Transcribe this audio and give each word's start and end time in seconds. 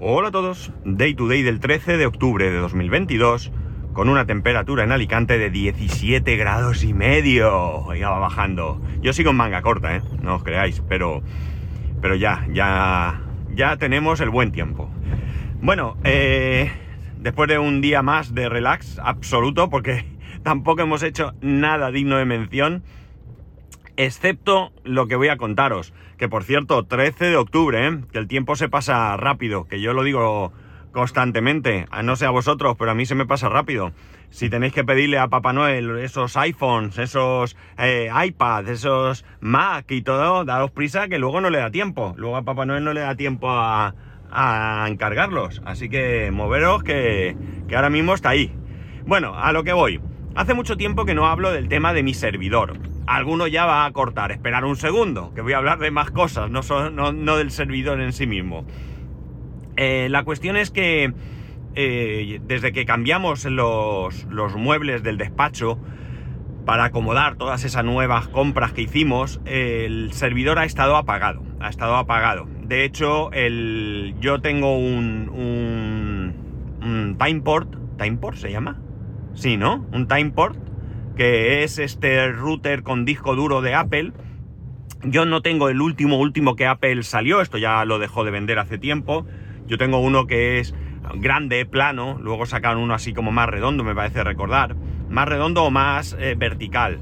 Hola 0.00 0.28
a 0.28 0.30
todos, 0.32 0.72
Day 0.84 1.14
to 1.14 1.28
Day 1.28 1.42
del 1.42 1.60
13 1.60 1.96
de 1.96 2.06
octubre 2.06 2.50
de 2.50 2.58
2022, 2.58 3.52
con 3.92 4.08
una 4.08 4.26
temperatura 4.26 4.82
en 4.82 4.90
Alicante 4.90 5.38
de 5.38 5.50
17 5.50 6.36
grados 6.36 6.82
y 6.82 6.92
medio. 6.92 7.94
Ya 7.94 8.10
va 8.10 8.18
bajando. 8.18 8.82
Yo 9.02 9.12
sigo 9.12 9.30
en 9.30 9.36
manga 9.36 9.62
corta, 9.62 9.94
¿eh? 9.94 10.02
No 10.20 10.34
os 10.34 10.42
creáis, 10.42 10.82
pero, 10.88 11.22
pero 12.02 12.16
ya, 12.16 12.44
ya, 12.50 13.22
ya 13.54 13.76
tenemos 13.76 14.20
el 14.20 14.30
buen 14.30 14.50
tiempo. 14.50 14.90
Bueno, 15.62 15.96
eh, 16.02 16.72
después 17.20 17.48
de 17.48 17.60
un 17.60 17.80
día 17.80 18.02
más 18.02 18.34
de 18.34 18.48
relax 18.48 18.98
absoluto, 18.98 19.70
porque 19.70 20.04
tampoco 20.42 20.82
hemos 20.82 21.04
hecho 21.04 21.34
nada 21.40 21.92
digno 21.92 22.16
de 22.16 22.24
mención, 22.24 22.82
excepto 23.96 24.72
lo 24.84 25.06
que 25.06 25.16
voy 25.16 25.28
a 25.28 25.36
contaros. 25.36 25.92
Que 26.18 26.28
por 26.28 26.44
cierto, 26.44 26.84
13 26.84 27.26
de 27.26 27.36
octubre, 27.36 27.86
¿eh? 27.86 28.00
que 28.12 28.18
el 28.18 28.28
tiempo 28.28 28.56
se 28.56 28.68
pasa 28.68 29.16
rápido, 29.16 29.66
que 29.66 29.80
yo 29.80 29.92
lo 29.92 30.02
digo 30.02 30.52
constantemente, 30.92 31.86
no 32.04 32.14
sé 32.14 32.24
a 32.24 32.30
vosotros, 32.30 32.76
pero 32.78 32.92
a 32.92 32.94
mí 32.94 33.04
se 33.04 33.16
me 33.16 33.26
pasa 33.26 33.48
rápido. 33.48 33.92
Si 34.30 34.48
tenéis 34.48 34.72
que 34.72 34.84
pedirle 34.84 35.18
a 35.18 35.28
Papá 35.28 35.52
Noel 35.52 35.98
esos 35.98 36.36
iPhones, 36.36 36.98
esos 36.98 37.56
eh, 37.78 38.10
iPads, 38.12 38.68
esos 38.68 39.24
Mac 39.40 39.90
y 39.90 40.02
todo, 40.02 40.44
daos 40.44 40.70
prisa 40.70 41.08
que 41.08 41.18
luego 41.18 41.40
no 41.40 41.50
le 41.50 41.58
da 41.58 41.70
tiempo. 41.70 42.14
Luego 42.16 42.36
a 42.36 42.42
Papá 42.42 42.64
Noel 42.64 42.84
no 42.84 42.92
le 42.92 43.00
da 43.00 43.16
tiempo 43.16 43.50
a, 43.50 43.94
a 44.30 44.86
encargarlos. 44.88 45.62
Así 45.64 45.88
que 45.88 46.30
moveros 46.32 46.82
que, 46.82 47.36
que 47.68 47.76
ahora 47.76 47.90
mismo 47.90 48.14
está 48.14 48.30
ahí. 48.30 48.52
Bueno, 49.06 49.34
a 49.36 49.52
lo 49.52 49.62
que 49.62 49.72
voy. 49.72 50.00
Hace 50.34 50.54
mucho 50.54 50.76
tiempo 50.76 51.04
que 51.04 51.14
no 51.14 51.26
hablo 51.26 51.52
del 51.52 51.68
tema 51.68 51.92
de 51.92 52.02
mi 52.02 52.14
servidor 52.14 52.76
alguno 53.06 53.46
ya 53.46 53.66
va 53.66 53.84
a 53.84 53.92
cortar. 53.92 54.32
Esperar 54.32 54.64
un 54.64 54.76
segundo, 54.76 55.32
que 55.34 55.40
voy 55.40 55.52
a 55.52 55.58
hablar 55.58 55.78
de 55.78 55.90
más 55.90 56.10
cosas, 56.10 56.50
no, 56.50 56.62
no, 56.90 57.36
del 57.36 57.50
servidor 57.50 58.00
en 58.00 58.12
sí 58.12 58.26
mismo. 58.26 58.64
Eh, 59.76 60.08
la 60.10 60.24
cuestión 60.24 60.56
es 60.56 60.70
que 60.70 61.12
eh, 61.74 62.40
desde 62.44 62.72
que 62.72 62.86
cambiamos 62.86 63.44
los, 63.44 64.24
los, 64.24 64.54
muebles 64.54 65.02
del 65.02 65.18
despacho 65.18 65.78
para 66.64 66.84
acomodar 66.84 67.36
todas 67.36 67.64
esas 67.64 67.84
nuevas 67.84 68.28
compras 68.28 68.72
que 68.72 68.82
hicimos, 68.82 69.40
el 69.44 70.12
servidor 70.12 70.58
ha 70.58 70.64
estado 70.64 70.96
apagado. 70.96 71.42
Ha 71.60 71.68
estado 71.68 71.96
apagado. 71.96 72.46
De 72.62 72.84
hecho, 72.84 73.32
el, 73.32 74.14
yo 74.20 74.40
tengo 74.40 74.78
un, 74.78 75.28
un, 75.28 76.34
un 76.82 77.18
Timeport. 77.18 77.98
¿Timeport 77.98 78.36
se 78.36 78.50
llama? 78.50 78.80
Sí, 79.34 79.56
¿no? 79.56 79.84
Un 79.92 80.06
Timeport 80.08 80.56
que 81.16 81.62
es 81.62 81.78
este 81.78 82.32
router 82.32 82.82
con 82.82 83.04
disco 83.04 83.36
duro 83.36 83.62
de 83.62 83.74
Apple. 83.74 84.12
Yo 85.02 85.26
no 85.26 85.42
tengo 85.42 85.68
el 85.68 85.80
último, 85.80 86.18
último 86.18 86.56
que 86.56 86.66
Apple 86.66 87.02
salió, 87.02 87.40
esto 87.40 87.58
ya 87.58 87.84
lo 87.84 87.98
dejó 87.98 88.24
de 88.24 88.30
vender 88.30 88.58
hace 88.58 88.78
tiempo. 88.78 89.26
Yo 89.66 89.78
tengo 89.78 89.98
uno 89.98 90.26
que 90.26 90.58
es 90.58 90.74
grande, 91.14 91.66
plano, 91.66 92.18
luego 92.20 92.46
sacaron 92.46 92.82
uno 92.82 92.94
así 92.94 93.12
como 93.12 93.30
más 93.30 93.48
redondo, 93.48 93.84
me 93.84 93.94
parece 93.94 94.24
recordar. 94.24 94.76
Más 95.08 95.28
redondo 95.28 95.64
o 95.64 95.70
más 95.70 96.16
eh, 96.18 96.34
vertical. 96.36 97.00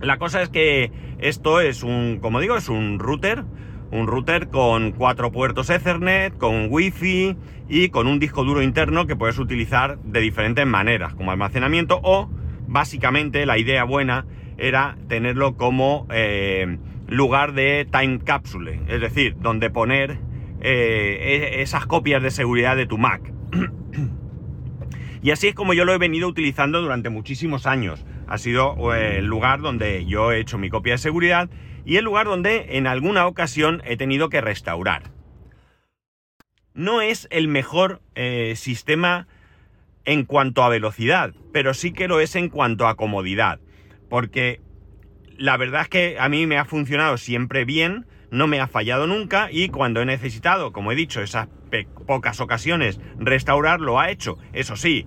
La 0.00 0.18
cosa 0.18 0.42
es 0.42 0.48
que 0.48 0.90
esto 1.18 1.60
es 1.60 1.82
un, 1.82 2.18
como 2.20 2.40
digo, 2.40 2.56
es 2.56 2.68
un 2.68 2.98
router, 2.98 3.44
un 3.90 4.06
router 4.06 4.48
con 4.48 4.92
cuatro 4.92 5.32
puertos 5.32 5.70
Ethernet, 5.70 6.36
con 6.36 6.68
Wi-Fi 6.70 7.36
y 7.68 7.88
con 7.90 8.06
un 8.06 8.18
disco 8.18 8.44
duro 8.44 8.62
interno 8.62 9.06
que 9.06 9.16
puedes 9.16 9.38
utilizar 9.38 9.98
de 10.00 10.20
diferentes 10.20 10.66
maneras, 10.66 11.14
como 11.14 11.30
almacenamiento 11.30 12.00
o 12.02 12.28
básicamente 12.66 13.46
la 13.46 13.58
idea 13.58 13.84
buena 13.84 14.26
era 14.58 14.96
tenerlo 15.08 15.56
como 15.56 16.06
eh, 16.10 16.78
lugar 17.08 17.52
de 17.52 17.86
time 17.90 18.18
capsule, 18.20 18.80
es 18.88 19.00
decir, 19.00 19.36
donde 19.38 19.70
poner 19.70 20.18
eh, 20.60 21.52
e-, 21.52 21.62
esas 21.62 21.86
copias 21.86 22.22
de 22.22 22.30
seguridad 22.30 22.76
de 22.76 22.86
tu 22.86 22.98
Mac. 22.98 23.20
y 25.22 25.30
así 25.30 25.48
es 25.48 25.54
como 25.54 25.74
yo 25.74 25.84
lo 25.84 25.92
he 25.92 25.98
venido 25.98 26.28
utilizando 26.28 26.80
durante 26.80 27.10
muchísimos 27.10 27.66
años. 27.66 28.04
Ha 28.28 28.38
sido 28.38 28.94
eh, 28.94 29.18
el 29.18 29.26
lugar 29.26 29.60
donde 29.60 30.04
yo 30.06 30.32
he 30.32 30.40
hecho 30.40 30.58
mi 30.58 30.70
copia 30.70 30.94
de 30.94 30.98
seguridad 30.98 31.48
y 31.84 31.96
el 31.96 32.04
lugar 32.04 32.26
donde 32.26 32.76
en 32.76 32.86
alguna 32.86 33.26
ocasión 33.26 33.82
he 33.84 33.96
tenido 33.96 34.28
que 34.28 34.40
restaurar. 34.40 35.14
No 36.74 37.00
es 37.00 37.26
el 37.30 37.48
mejor 37.48 38.02
sistema 38.54 39.28
en 40.06 40.24
cuanto 40.24 40.62
a 40.62 40.68
velocidad, 40.68 41.34
pero 41.52 41.74
sí 41.74 41.92
que 41.92 42.08
lo 42.08 42.20
es 42.20 42.36
en 42.36 42.48
cuanto 42.48 42.86
a 42.86 42.96
comodidad. 42.96 43.60
Porque 44.08 44.60
la 45.36 45.56
verdad 45.56 45.82
es 45.82 45.88
que 45.88 46.16
a 46.18 46.28
mí 46.28 46.46
me 46.46 46.58
ha 46.58 46.64
funcionado 46.64 47.18
siempre 47.18 47.64
bien, 47.64 48.06
no 48.30 48.46
me 48.46 48.60
ha 48.60 48.68
fallado 48.68 49.06
nunca 49.06 49.48
y 49.50 49.68
cuando 49.68 50.00
he 50.00 50.06
necesitado, 50.06 50.72
como 50.72 50.92
he 50.92 50.94
dicho, 50.94 51.20
esas 51.20 51.48
pocas 52.06 52.40
ocasiones, 52.40 53.00
restaurar 53.18 53.80
lo 53.80 53.98
ha 53.98 54.10
hecho. 54.10 54.38
Eso 54.52 54.76
sí, 54.76 55.06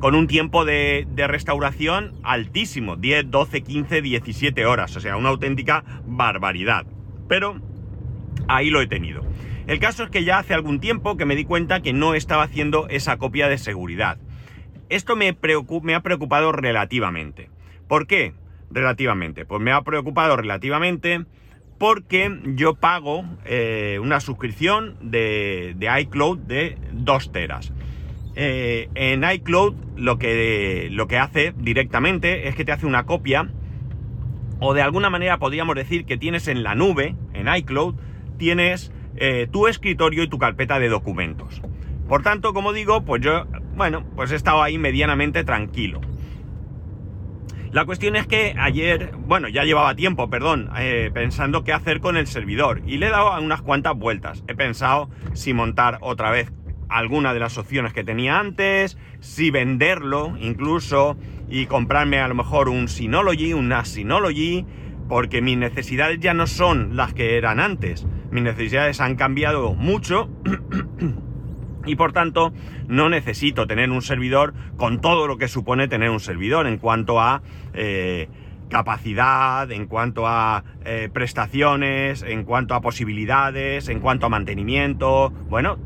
con 0.00 0.14
un 0.14 0.26
tiempo 0.26 0.64
de, 0.64 1.06
de, 1.08 1.26
restauración 1.26 2.14
altísimo, 2.22 2.96
10, 2.96 3.30
12, 3.30 3.62
15, 3.62 4.02
17 4.02 4.66
horas, 4.66 4.96
o 4.96 5.00
sea, 5.00 5.16
una 5.16 5.30
auténtica 5.30 5.84
barbaridad. 6.04 6.86
Pero 7.28 7.60
ahí 8.48 8.70
lo 8.70 8.80
he 8.80 8.86
tenido. 8.86 9.22
El 9.68 9.80
caso 9.80 10.02
es 10.02 10.08
que 10.08 10.24
ya 10.24 10.38
hace 10.38 10.54
algún 10.54 10.80
tiempo 10.80 11.18
que 11.18 11.26
me 11.26 11.36
di 11.36 11.44
cuenta 11.44 11.82
que 11.82 11.92
no 11.92 12.14
estaba 12.14 12.42
haciendo 12.42 12.88
esa 12.88 13.18
copia 13.18 13.48
de 13.48 13.58
seguridad. 13.58 14.16
Esto 14.88 15.14
me, 15.14 15.28
ha 15.28 16.00
preocupado 16.00 16.52
relativamente. 16.52 17.50
¿Por 17.86 18.06
qué? 18.06 18.32
Relativamente. 18.70 19.44
Pues 19.44 19.60
me 19.60 19.72
ha 19.72 19.82
preocupado 19.82 20.38
relativamente 20.38 21.26
porque 21.76 22.34
yo 22.46 22.76
pago 22.76 23.26
eh, 23.44 23.98
una 24.00 24.20
suscripción 24.20 24.96
de, 25.02 25.76
iCloud 26.00 26.38
de 26.38 26.78
2 26.92 27.32
teras. 27.32 27.70
Eh, 28.36 28.88
en 28.94 29.22
iCloud 29.22 29.74
lo 29.98 30.18
que, 30.18 30.88
lo 30.90 31.08
que 31.08 31.18
hace 31.18 31.52
directamente 31.58 32.48
es 32.48 32.54
que 32.54 32.64
te 32.64 32.72
hace 32.72 32.86
una 32.86 33.04
copia, 33.04 33.50
o 34.60 34.72
de 34.72 34.80
alguna 34.80 35.10
manera 35.10 35.38
podríamos 35.38 35.76
decir 35.76 36.06
que 36.06 36.16
tienes 36.16 36.48
en 36.48 36.62
la 36.62 36.74
nube, 36.74 37.14
en 37.34 37.54
iCloud, 37.54 37.96
tienes 38.38 38.92
eh, 39.20 39.48
tu 39.50 39.66
escritorio 39.66 40.22
y 40.22 40.28
tu 40.28 40.38
carpeta 40.38 40.78
de 40.78 40.88
documentos. 40.88 41.60
Por 42.08 42.22
tanto, 42.22 42.54
como 42.54 42.72
digo, 42.72 43.04
pues 43.04 43.20
yo, 43.20 43.46
bueno, 43.76 44.04
pues 44.16 44.32
he 44.32 44.36
estado 44.36 44.62
ahí 44.62 44.78
medianamente 44.78 45.44
tranquilo. 45.44 46.00
La 47.70 47.84
cuestión 47.84 48.16
es 48.16 48.26
que 48.26 48.54
ayer, 48.58 49.12
bueno, 49.26 49.48
ya 49.48 49.64
llevaba 49.64 49.94
tiempo, 49.94 50.30
perdón, 50.30 50.70
eh, 50.78 51.10
pensando 51.12 51.64
qué 51.64 51.74
hacer 51.74 52.00
con 52.00 52.16
el 52.16 52.26
servidor 52.26 52.80
y 52.86 52.96
le 52.96 53.08
he 53.08 53.10
dado 53.10 53.38
unas 53.42 53.60
cuantas 53.60 53.94
vueltas. 53.94 54.42
He 54.48 54.54
pensado 54.54 55.10
si 55.34 55.52
montar 55.52 55.98
otra 56.00 56.30
vez 56.30 56.50
alguna 56.88 57.34
de 57.34 57.40
las 57.40 57.58
opciones 57.58 57.92
que 57.92 58.04
tenía 58.04 58.38
antes, 58.38 58.96
si 59.20 59.50
venderlo 59.50 60.34
incluso 60.40 61.18
y 61.50 61.66
comprarme 61.66 62.20
a 62.20 62.28
lo 62.28 62.34
mejor 62.34 62.70
un 62.70 62.88
Synology, 62.88 63.52
una 63.52 63.84
Synology, 63.84 64.64
porque 65.06 65.42
mis 65.42 65.58
necesidades 65.58 66.20
ya 66.20 66.32
no 66.32 66.46
son 66.46 66.96
las 66.96 67.12
que 67.12 67.36
eran 67.36 67.60
antes 67.60 68.06
mis 68.30 68.42
necesidades 68.42 69.00
han 69.00 69.16
cambiado 69.16 69.74
mucho 69.74 70.28
y 71.86 71.96
por 71.96 72.12
tanto 72.12 72.52
no 72.86 73.08
necesito 73.08 73.66
tener 73.66 73.90
un 73.90 74.02
servidor 74.02 74.54
con 74.76 75.00
todo 75.00 75.26
lo 75.26 75.38
que 75.38 75.48
supone 75.48 75.88
tener 75.88 76.10
un 76.10 76.20
servidor 76.20 76.66
en 76.66 76.78
cuanto 76.78 77.20
a 77.20 77.42
eh, 77.74 78.28
capacidad, 78.68 79.70
en 79.72 79.86
cuanto 79.86 80.26
a 80.26 80.64
eh, 80.84 81.08
prestaciones, 81.12 82.22
en 82.22 82.44
cuanto 82.44 82.74
a 82.74 82.80
posibilidades, 82.80 83.88
en 83.88 84.00
cuanto 84.00 84.26
a 84.26 84.28
mantenimiento. 84.28 85.30
Bueno, 85.48 85.78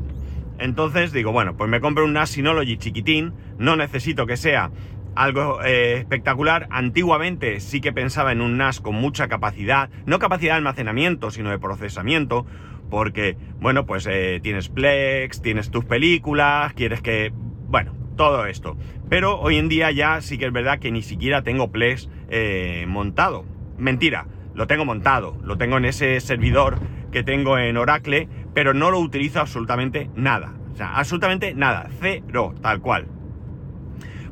entonces 0.59 1.11
digo, 1.13 1.31
bueno, 1.31 1.55
pues 1.55 1.69
me 1.69 1.79
compro 1.79 2.05
un 2.05 2.13
NAS 2.13 2.31
Synology 2.31 2.77
chiquitín, 2.77 3.33
no 3.57 3.75
necesito 3.75 4.25
que 4.25 4.37
sea 4.37 4.71
algo 5.15 5.63
eh, 5.63 5.97
espectacular. 5.97 6.67
Antiguamente 6.69 7.59
sí 7.59 7.81
que 7.81 7.93
pensaba 7.93 8.31
en 8.31 8.41
un 8.41 8.57
NAS 8.57 8.79
con 8.79 8.95
mucha 8.95 9.27
capacidad, 9.27 9.89
no 10.05 10.19
capacidad 10.19 10.53
de 10.53 10.57
almacenamiento, 10.57 11.31
sino 11.31 11.49
de 11.49 11.59
procesamiento, 11.59 12.45
porque, 12.89 13.37
bueno, 13.59 13.85
pues 13.85 14.07
eh, 14.09 14.39
tienes 14.43 14.69
Plex, 14.69 15.41
tienes 15.41 15.71
tus 15.71 15.85
películas, 15.85 16.73
quieres 16.73 17.01
que, 17.01 17.33
bueno, 17.67 17.95
todo 18.15 18.45
esto. 18.45 18.77
Pero 19.09 19.39
hoy 19.39 19.57
en 19.57 19.69
día 19.69 19.91
ya 19.91 20.21
sí 20.21 20.37
que 20.37 20.45
es 20.45 20.53
verdad 20.53 20.79
que 20.79 20.91
ni 20.91 21.01
siquiera 21.01 21.43
tengo 21.43 21.71
Plex 21.71 22.09
eh, 22.29 22.85
montado. 22.87 23.45
Mentira, 23.77 24.27
lo 24.53 24.67
tengo 24.67 24.85
montado, 24.85 25.37
lo 25.43 25.57
tengo 25.57 25.77
en 25.77 25.85
ese 25.85 26.19
servidor 26.19 26.79
que 27.11 27.23
tengo 27.23 27.57
en 27.57 27.77
Oracle, 27.77 28.27
pero 28.53 28.73
no 28.73 28.91
lo 28.91 28.99
utilizo 28.99 29.39
absolutamente 29.39 30.09
nada. 30.15 30.53
O 30.71 30.75
sea, 30.75 30.95
absolutamente 30.95 31.53
nada, 31.53 31.87
cero, 31.99 32.55
tal 32.61 32.81
cual. 32.81 33.07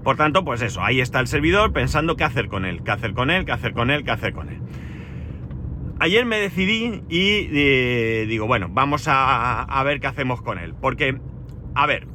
Por 0.03 0.17
tanto, 0.17 0.43
pues 0.43 0.61
eso, 0.61 0.83
ahí 0.83 0.99
está 0.99 1.19
el 1.19 1.27
servidor 1.27 1.73
pensando 1.73 2.15
qué 2.15 2.23
hacer 2.23 2.47
con 2.47 2.65
él, 2.65 2.81
qué 2.83 2.91
hacer 2.91 3.13
con 3.13 3.29
él, 3.29 3.45
qué 3.45 3.51
hacer 3.51 3.73
con 3.73 3.91
él, 3.91 4.03
qué 4.03 4.11
hacer 4.11 4.33
con 4.33 4.49
él. 4.49 4.59
Ayer 5.99 6.25
me 6.25 6.39
decidí 6.39 7.03
y 7.09 7.47
eh, 7.51 8.25
digo, 8.27 8.47
bueno, 8.47 8.67
vamos 8.71 9.07
a, 9.07 9.61
a 9.61 9.83
ver 9.83 9.99
qué 9.99 10.07
hacemos 10.07 10.41
con 10.41 10.57
él. 10.57 10.73
Porque, 10.79 11.19
a 11.75 11.85
ver, 11.85 12.07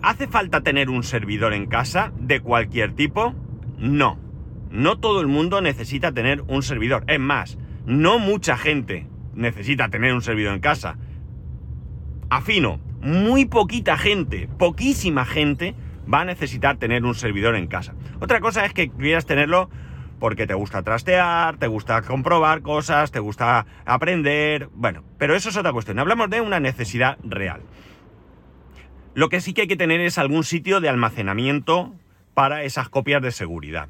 ¿hace 0.00 0.26
falta 0.26 0.62
tener 0.62 0.88
un 0.88 1.02
servidor 1.02 1.52
en 1.52 1.66
casa 1.66 2.12
de 2.18 2.40
cualquier 2.40 2.94
tipo? 2.94 3.34
No. 3.78 4.18
No 4.70 4.98
todo 4.98 5.20
el 5.20 5.26
mundo 5.26 5.60
necesita 5.60 6.12
tener 6.12 6.42
un 6.48 6.62
servidor. 6.62 7.04
Es 7.06 7.20
más, 7.20 7.58
no 7.84 8.18
mucha 8.18 8.56
gente 8.56 9.06
necesita 9.34 9.88
tener 9.88 10.14
un 10.14 10.22
servidor 10.22 10.54
en 10.54 10.60
casa. 10.60 10.96
afino, 12.30 12.80
muy 13.02 13.44
poquita 13.44 13.98
gente, 13.98 14.48
poquísima 14.58 15.26
gente 15.26 15.74
va 16.12 16.20
a 16.20 16.24
necesitar 16.24 16.76
tener 16.76 17.04
un 17.04 17.14
servidor 17.14 17.56
en 17.56 17.66
casa. 17.66 17.94
Otra 18.20 18.40
cosa 18.40 18.64
es 18.64 18.72
que 18.72 18.90
quieras 18.90 19.26
tenerlo 19.26 19.70
porque 20.18 20.46
te 20.46 20.54
gusta 20.54 20.82
trastear, 20.82 21.56
te 21.58 21.66
gusta 21.66 22.02
comprobar 22.02 22.62
cosas, 22.62 23.10
te 23.10 23.18
gusta 23.18 23.66
aprender, 23.84 24.68
bueno, 24.72 25.04
pero 25.18 25.34
eso 25.34 25.48
es 25.48 25.56
otra 25.56 25.72
cuestión. 25.72 25.98
Hablamos 25.98 26.30
de 26.30 26.40
una 26.40 26.60
necesidad 26.60 27.18
real. 27.22 27.60
Lo 29.14 29.28
que 29.28 29.40
sí 29.40 29.52
que 29.52 29.62
hay 29.62 29.68
que 29.68 29.76
tener 29.76 30.00
es 30.00 30.18
algún 30.18 30.44
sitio 30.44 30.80
de 30.80 30.88
almacenamiento 30.88 31.94
para 32.34 32.64
esas 32.64 32.88
copias 32.88 33.22
de 33.22 33.30
seguridad. 33.30 33.88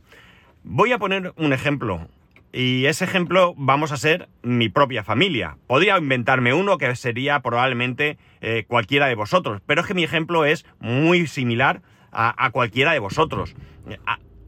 Voy 0.64 0.92
a 0.92 0.98
poner 0.98 1.32
un 1.36 1.52
ejemplo. 1.52 2.08
Y 2.52 2.86
ese 2.86 3.04
ejemplo 3.04 3.54
vamos 3.56 3.90
a 3.90 3.96
ser 3.96 4.28
mi 4.42 4.68
propia 4.68 5.02
familia. 5.02 5.56
Podría 5.66 5.98
inventarme 5.98 6.54
uno 6.54 6.78
que 6.78 6.94
sería 6.94 7.40
probablemente 7.40 8.16
eh, 8.40 8.64
cualquiera 8.68 9.06
de 9.06 9.14
vosotros, 9.14 9.60
pero 9.66 9.80
es 9.80 9.86
que 9.86 9.94
mi 9.94 10.04
ejemplo 10.04 10.44
es 10.44 10.64
muy 10.78 11.26
similar 11.26 11.82
a, 12.14 12.50
cualquiera 12.50 12.92
de 12.92 12.98
vosotros 12.98 13.54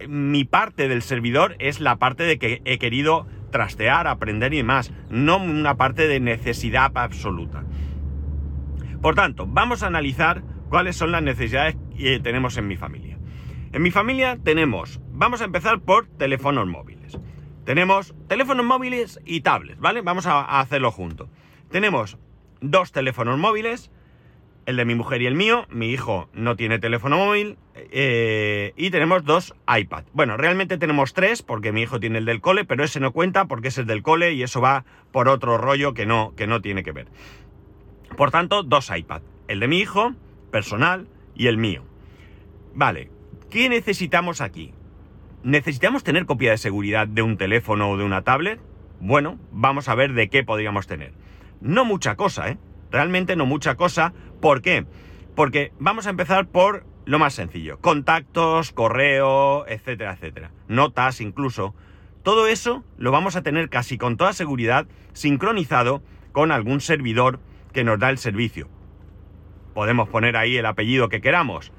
mi 0.08 0.44
parte 0.44 0.88
del 0.88 1.02
servidor 1.02 1.56
es 1.58 1.80
la 1.80 1.96
parte 1.96 2.24
de 2.24 2.38
que 2.38 2.62
he 2.64 2.78
querido 2.78 3.26
trastear, 3.50 4.06
aprender 4.06 4.52
y 4.52 4.58
demás, 4.58 4.92
no 5.10 5.38
una 5.38 5.76
parte 5.76 6.08
de 6.08 6.20
necesidad 6.20 6.92
absoluta. 6.94 7.64
Por 9.00 9.14
tanto, 9.14 9.46
vamos 9.46 9.82
a 9.82 9.86
analizar 9.86 10.42
cuáles 10.68 10.96
son 10.96 11.12
las 11.12 11.22
necesidades 11.22 11.76
que 11.96 12.20
tenemos 12.20 12.56
en 12.56 12.68
mi 12.68 12.76
familia. 12.76 13.18
En 13.72 13.82
mi 13.82 13.90
familia 13.90 14.38
tenemos, 14.42 15.00
vamos 15.12 15.40
a 15.40 15.44
empezar 15.44 15.80
por 15.80 16.06
teléfonos 16.06 16.66
móviles. 16.66 17.18
Tenemos 17.64 18.14
teléfonos 18.28 18.64
móviles 18.64 19.20
y 19.24 19.40
tablets, 19.40 19.80
¿vale? 19.80 20.02
Vamos 20.02 20.26
a, 20.26 20.60
hacerlo 20.60 20.92
junto. 20.92 21.28
Tenemos 21.70 22.18
dos 22.60 22.92
teléfonos 22.92 23.38
móviles, 23.38 23.90
el 24.66 24.76
de 24.76 24.84
mi 24.84 24.94
mujer 24.94 25.22
y 25.22 25.26
el 25.26 25.34
mío. 25.34 25.66
Mi 25.70 25.90
hijo 25.90 26.28
no 26.34 26.56
tiene 26.56 26.78
teléfono 26.78 27.16
móvil. 27.16 27.56
Eh, 27.74 28.72
y 28.76 28.90
tenemos 28.90 29.24
dos 29.24 29.54
iPad. 29.66 30.04
Bueno, 30.12 30.36
realmente 30.36 30.76
tenemos 30.76 31.14
tres 31.14 31.42
porque 31.42 31.72
mi 31.72 31.82
hijo 31.82 32.00
tiene 32.00 32.18
el 32.18 32.24
del 32.24 32.40
cole, 32.40 32.64
pero 32.64 32.84
ese 32.84 33.00
no 33.00 33.12
cuenta 33.12 33.46
porque 33.46 33.68
es 33.68 33.78
el 33.78 33.86
del 33.86 34.02
cole 34.02 34.32
y 34.32 34.42
eso 34.42 34.60
va 34.60 34.84
por 35.12 35.28
otro 35.28 35.56
rollo 35.56 35.94
que 35.94 36.04
no, 36.04 36.34
que 36.36 36.46
no 36.46 36.60
tiene 36.60 36.82
que 36.82 36.92
ver. 36.92 37.06
Por 38.16 38.30
tanto, 38.30 38.62
dos 38.62 38.90
iPad. 38.94 39.22
El 39.48 39.60
de 39.60 39.68
mi 39.68 39.78
hijo, 39.78 40.14
personal, 40.50 41.08
y 41.34 41.46
el 41.46 41.58
mío. 41.58 41.84
Vale, 42.74 43.10
¿qué 43.50 43.68
necesitamos 43.68 44.40
aquí? 44.40 44.72
¿Necesitamos 45.42 46.02
tener 46.02 46.26
copia 46.26 46.50
de 46.50 46.58
seguridad 46.58 47.06
de 47.06 47.22
un 47.22 47.36
teléfono 47.36 47.90
o 47.90 47.96
de 47.96 48.04
una 48.04 48.22
tablet? 48.22 48.60
Bueno, 49.00 49.38
vamos 49.52 49.88
a 49.88 49.94
ver 49.94 50.14
de 50.14 50.28
qué 50.28 50.42
podríamos 50.42 50.86
tener. 50.86 51.12
No 51.60 51.84
mucha 51.84 52.16
cosa, 52.16 52.48
¿eh? 52.48 52.58
Realmente 52.96 53.36
no 53.36 53.44
mucha 53.44 53.74
cosa. 53.74 54.14
¿Por 54.40 54.62
qué? 54.62 54.86
Porque 55.34 55.70
vamos 55.78 56.06
a 56.06 56.10
empezar 56.10 56.46
por 56.46 56.86
lo 57.04 57.18
más 57.18 57.34
sencillo. 57.34 57.78
Contactos, 57.78 58.72
correo, 58.72 59.66
etcétera, 59.68 60.14
etcétera. 60.14 60.50
Notas 60.66 61.20
incluso. 61.20 61.74
Todo 62.22 62.46
eso 62.46 62.84
lo 62.96 63.12
vamos 63.12 63.36
a 63.36 63.42
tener 63.42 63.68
casi 63.68 63.98
con 63.98 64.16
toda 64.16 64.32
seguridad 64.32 64.86
sincronizado 65.12 66.02
con 66.32 66.52
algún 66.52 66.80
servidor 66.80 67.38
que 67.74 67.84
nos 67.84 67.98
da 67.98 68.08
el 68.08 68.16
servicio. 68.16 68.66
Podemos 69.74 70.08
poner 70.08 70.34
ahí 70.38 70.56
el 70.56 70.64
apellido 70.64 71.10
que 71.10 71.20
queramos. 71.20 71.72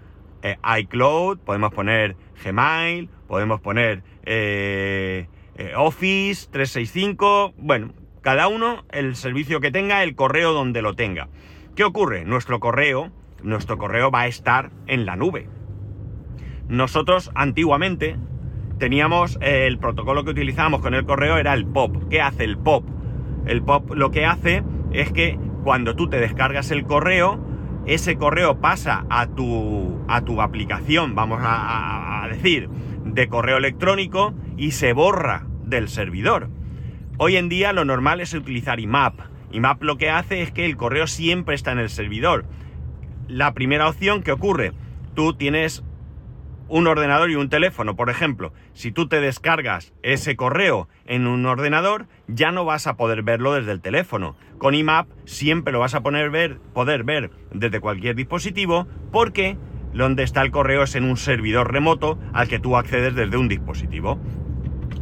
Eh, 0.43 0.57
iCloud, 0.81 1.39
podemos 1.39 1.73
poner 1.73 2.15
Gmail, 2.45 3.09
podemos 3.27 3.59
poner 3.59 4.03
eh, 4.21 5.27
eh, 5.55 5.73
Office 5.75 6.47
365. 6.51 7.55
Bueno, 7.57 7.95
cada 8.27 8.50
uno 8.50 8.83
el 8.91 9.15
servicio 9.15 9.62
que 9.62 9.71
tenga, 9.71 10.03
el 10.03 10.13
correo 10.13 10.51
donde 10.51 10.81
lo 10.81 10.95
tenga. 10.95 11.29
¿Qué 11.77 11.85
ocurre? 11.85 12.25
Nuestro 12.25 12.59
correo, 12.59 13.09
nuestro 13.41 13.77
correo 13.77 14.12
va 14.12 14.24
a 14.24 14.27
estar 14.27 14.69
en 14.85 15.06
la 15.06 15.15
nube. 15.15 15.47
Nosotros 16.68 17.31
antiguamente 17.35 18.18
teníamos 18.79 19.38
eh, 19.39 19.65
el 19.65 19.79
protocolo 19.79 20.25
que 20.25 20.31
utilizábamos 20.31 20.81
con 20.81 20.94
el 20.94 21.06
correo 21.06 21.38
era 21.38 21.53
el 21.53 21.65
POP. 21.65 22.09
¿Qué 22.09 22.19
hace 22.19 22.44
el 22.44 22.57
POP? 22.57 22.89
El 23.45 23.63
POP 23.63 23.94
lo 23.94 24.12
que 24.12 24.25
hace 24.25 24.62
es 24.91 25.13
que 25.13 25.39
cuando 25.63 25.95
tú 25.95 26.09
te 26.09 26.19
descargas 26.19 26.69
el 26.71 26.83
correo, 26.83 27.39
ese 27.85 28.18
correo 28.18 28.59
pasa 28.59 29.06
a 29.09 29.27
tu, 29.27 30.03
a 30.09 30.25
tu 30.25 30.41
aplicación, 30.41 31.15
vamos 31.15 31.39
a 31.41 32.27
decir, 32.30 32.68
de 33.06 33.30
correo 33.30 33.56
electrónico 33.56 34.33
y 34.57 34.71
se 34.71 34.91
borra 34.91 35.47
del 35.63 35.88
servidor. 35.88 36.56
Hoy 37.19 37.35
en 37.35 37.49
día 37.49 37.73
lo 37.73 37.83
normal 37.83 38.21
es 38.21 38.35
utilizar 38.35 38.79
IMAP. 38.79 39.19
IMAP 39.51 39.81
lo 39.81 39.97
que 39.97 40.11
hace 40.11 40.43
es 40.43 40.51
que 40.51 40.65
el 40.65 40.77
correo 40.77 41.07
siempre 41.07 41.55
está 41.55 41.71
en 41.71 41.79
el 41.79 41.89
servidor. 41.89 42.45
La 43.27 43.55
primera 43.55 43.89
opción 43.89 44.21
que 44.21 44.31
ocurre, 44.31 44.73
tú 45.15 45.33
tienes 45.33 45.83
un 46.67 46.85
ordenador 46.85 47.31
y 47.31 47.35
un 47.35 47.49
teléfono, 47.49 47.95
por 47.95 48.11
ejemplo. 48.11 48.53
Si 48.73 48.91
tú 48.91 49.07
te 49.07 49.19
descargas 49.19 49.93
ese 50.03 50.35
correo 50.35 50.89
en 51.07 51.25
un 51.25 51.43
ordenador, 51.47 52.05
ya 52.27 52.51
no 52.51 52.65
vas 52.65 52.85
a 52.85 52.97
poder 52.97 53.23
verlo 53.23 53.53
desde 53.53 53.71
el 53.71 53.81
teléfono. 53.81 54.35
Con 54.59 54.75
IMAP 54.75 55.07
siempre 55.25 55.73
lo 55.73 55.79
vas 55.79 55.95
a 55.95 56.01
ver, 56.01 56.59
poder 56.75 57.03
ver 57.03 57.31
desde 57.51 57.79
cualquier 57.79 58.15
dispositivo 58.15 58.87
porque 59.11 59.57
donde 59.91 60.21
está 60.21 60.43
el 60.43 60.51
correo 60.51 60.83
es 60.83 60.93
en 60.93 61.03
un 61.03 61.17
servidor 61.17 61.71
remoto 61.73 62.19
al 62.33 62.47
que 62.47 62.59
tú 62.59 62.77
accedes 62.77 63.15
desde 63.15 63.37
un 63.37 63.47
dispositivo. 63.47 64.19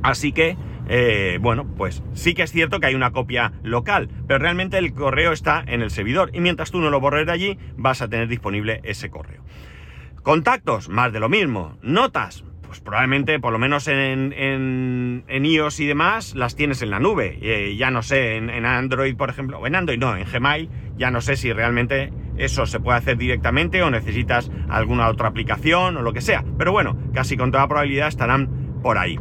Así 0.02 0.32
que 0.32 0.56
eh, 0.88 1.38
bueno, 1.42 1.66
pues 1.78 2.04
sí 2.14 2.34
que 2.34 2.44
es 2.44 2.52
cierto 2.52 2.80
que 2.80 2.88
hay 2.88 2.96
una 2.96 3.12
copia 3.12 3.54
local, 3.64 4.10
pero 4.28 4.40
realmente 4.40 4.78
el 4.78 4.94
correo 4.94 5.32
está 5.32 5.64
en 5.68 5.82
el 5.82 5.92
servidor 5.92 6.30
y 6.34 6.42
mientras 6.42 6.72
tú 6.72 6.80
no 6.80 6.90
lo 6.90 7.00
borres 7.00 7.26
de 7.26 7.32
allí, 7.32 7.58
vas 7.78 8.02
a 8.02 8.08
tener 8.08 8.28
disponible 8.28 8.82
ese 8.84 9.10
correo. 9.10 9.42
Contactos, 10.24 10.90
más 10.90 11.14
de 11.14 11.20
lo 11.20 11.30
mismo. 11.30 11.78
Notas, 11.84 12.44
pues 12.66 12.80
probablemente, 12.80 13.40
por 13.40 13.54
lo 13.54 13.60
menos 13.60 13.88
en, 13.88 15.24
iOS 15.30 15.80
y 15.80 15.86
demás, 15.86 16.36
las 16.36 16.56
tienes 16.56 16.82
en 16.82 16.90
la 16.90 17.00
nube. 17.00 17.38
Eh, 17.42 17.76
ya 17.78 17.92
no 17.92 18.02
sé, 18.02 18.36
en, 18.36 18.50
en, 18.50 18.66
Android, 18.66 19.16
por 19.16 19.30
ejemplo, 19.30 19.60
o 19.60 19.68
en 19.68 19.76
Android 19.76 20.00
no, 20.00 20.18
en 20.18 20.26
Gmail, 20.26 20.70
ya 20.98 21.12
no 21.12 21.22
sé 21.22 21.36
si 21.36 21.54
realmente 21.54 22.12
eso 22.38 22.66
se 22.66 22.80
puede 22.80 22.98
hacer 22.98 23.18
directamente 23.18 23.82
o 23.84 23.90
necesitas 23.90 24.52
alguna 24.68 25.08
otra 25.10 25.28
aplicación 25.28 25.98
o 25.98 26.02
lo 26.02 26.12
que 26.12 26.22
sea. 26.22 26.44
Pero 26.58 26.72
bueno, 26.72 26.98
casi 27.14 27.38
con 27.38 27.52
toda 27.52 27.68
probabilidad 27.68 28.08
estarán 28.08 28.82
por 28.82 28.98
ahí 28.98 29.20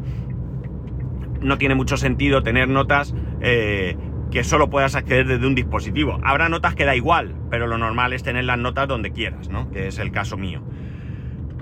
no 1.45 1.59
tiene 1.59 1.75
mucho 1.75 1.97
sentido 1.97 2.43
tener 2.43 2.69
notas 2.69 3.15
eh, 3.41 3.97
que 4.31 4.43
solo 4.43 4.71
puedas 4.71 4.95
acceder 4.95 5.27
desde 5.27 5.47
un 5.47 5.55
dispositivo. 5.55 6.21
Habrá 6.25 6.49
notas 6.49 6.75
que 6.75 6.85
da 6.85 6.97
igual, 6.97 7.35
pero 7.51 7.67
lo 7.67 7.79
normal 7.79 8.13
es 8.13 8.23
tener 8.23 8.45
las 8.45 8.59
notas 8.59 8.89
donde 8.89 9.13
quieras, 9.13 9.49
¿no? 9.49 9.71
Que 9.71 9.89
es 9.89 9.99
el 9.99 10.11
caso 10.11 10.37
mío. 10.37 10.63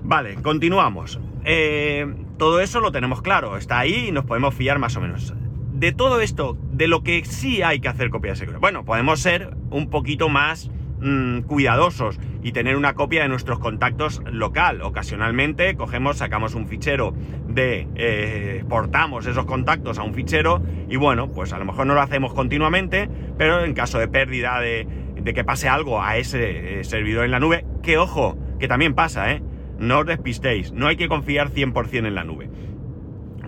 Vale, 0.02 0.36
continuamos. 0.36 1.20
Eh, 1.44 2.06
todo 2.38 2.60
eso 2.60 2.80
lo 2.80 2.92
tenemos 2.92 3.20
claro, 3.20 3.56
está 3.56 3.78
ahí 3.78 4.06
y 4.08 4.12
nos 4.12 4.24
podemos 4.24 4.54
fiar 4.54 4.78
más 4.78 4.96
o 4.96 5.00
menos. 5.00 5.34
De 5.72 5.92
todo 5.92 6.20
esto, 6.20 6.56
de 6.70 6.86
lo 6.86 7.02
que 7.02 7.24
sí 7.24 7.62
hay 7.62 7.80
que 7.80 7.88
hacer 7.88 8.10
copia 8.10 8.32
de 8.32 8.36
seguridad. 8.36 8.60
Bueno, 8.60 8.84
podemos 8.84 9.20
ser 9.20 9.56
un 9.70 9.90
poquito 9.90 10.28
más 10.28 10.70
Mm, 11.02 11.40
cuidadosos 11.42 12.20
y 12.42 12.52
tener 12.52 12.76
una 12.76 12.94
copia 12.94 13.22
de 13.22 13.28
nuestros 13.28 13.58
contactos 13.58 14.22
local. 14.30 14.82
Ocasionalmente 14.82 15.76
cogemos, 15.76 16.18
sacamos 16.18 16.54
un 16.54 16.66
fichero 16.66 17.14
de, 17.48 17.88
eh, 17.94 18.56
exportamos 18.58 19.26
esos 19.26 19.44
contactos 19.44 19.98
a 19.98 20.02
un 20.02 20.14
fichero 20.14 20.62
y 20.88 20.96
bueno, 20.96 21.30
pues 21.30 21.52
a 21.52 21.58
lo 21.58 21.64
mejor 21.64 21.86
no 21.86 21.94
lo 21.94 22.00
hacemos 22.00 22.34
continuamente, 22.34 23.08
pero 23.38 23.64
en 23.64 23.74
caso 23.74 23.98
de 23.98 24.08
pérdida 24.08 24.60
de, 24.60 24.86
que 25.24 25.44
pase 25.44 25.68
algo 25.68 26.02
a 26.02 26.16
ese 26.16 26.80
eh, 26.80 26.84
servidor 26.84 27.24
en 27.24 27.30
la 27.30 27.40
nube, 27.40 27.64
que 27.82 27.96
ojo, 27.98 28.36
que 28.58 28.68
también 28.68 28.94
pasa, 28.94 29.32
¿eh? 29.32 29.42
No 29.78 30.00
os 30.00 30.06
despistéis, 30.06 30.72
no 30.72 30.86
hay 30.86 30.96
que 30.96 31.08
confiar 31.08 31.50
100% 31.50 32.06
en 32.06 32.14
la 32.14 32.24
nube. 32.24 32.50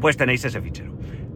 Pues 0.00 0.16
tenéis 0.16 0.44
ese 0.44 0.60
fichero. 0.60 0.92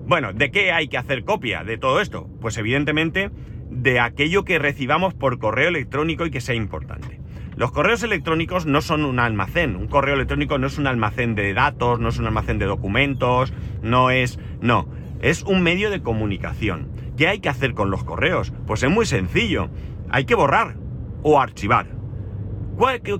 Bueno, 0.06 0.32
¿de 0.32 0.50
qué 0.50 0.72
hay 0.72 0.88
que 0.88 0.96
hacer 0.96 1.24
copia 1.24 1.64
de 1.64 1.76
todo 1.78 2.00
esto? 2.00 2.28
Pues 2.40 2.56
evidentemente 2.56 3.30
de 3.70 4.00
aquello 4.00 4.44
que 4.44 4.58
recibamos 4.58 5.14
por 5.14 5.38
correo 5.38 5.68
electrónico 5.68 6.26
y 6.26 6.30
que 6.30 6.40
sea 6.40 6.54
importante. 6.54 7.20
Los 7.58 7.72
correos 7.72 8.04
electrónicos 8.04 8.66
no 8.66 8.80
son 8.80 9.04
un 9.04 9.18
almacén, 9.18 9.74
un 9.74 9.88
correo 9.88 10.14
electrónico 10.14 10.58
no 10.58 10.68
es 10.68 10.78
un 10.78 10.86
almacén 10.86 11.34
de 11.34 11.52
datos, 11.54 11.98
no 11.98 12.10
es 12.10 12.18
un 12.20 12.26
almacén 12.26 12.60
de 12.60 12.66
documentos, 12.66 13.52
no 13.82 14.10
es... 14.10 14.38
no, 14.60 14.88
es 15.20 15.42
un 15.42 15.64
medio 15.64 15.90
de 15.90 16.00
comunicación. 16.00 16.88
¿Qué 17.16 17.26
hay 17.26 17.40
que 17.40 17.48
hacer 17.48 17.74
con 17.74 17.90
los 17.90 18.04
correos? 18.04 18.52
Pues 18.64 18.84
es 18.84 18.90
muy 18.90 19.06
sencillo, 19.06 19.70
hay 20.08 20.24
que 20.24 20.36
borrar 20.36 20.76
o 21.24 21.40
archivar. 21.40 21.88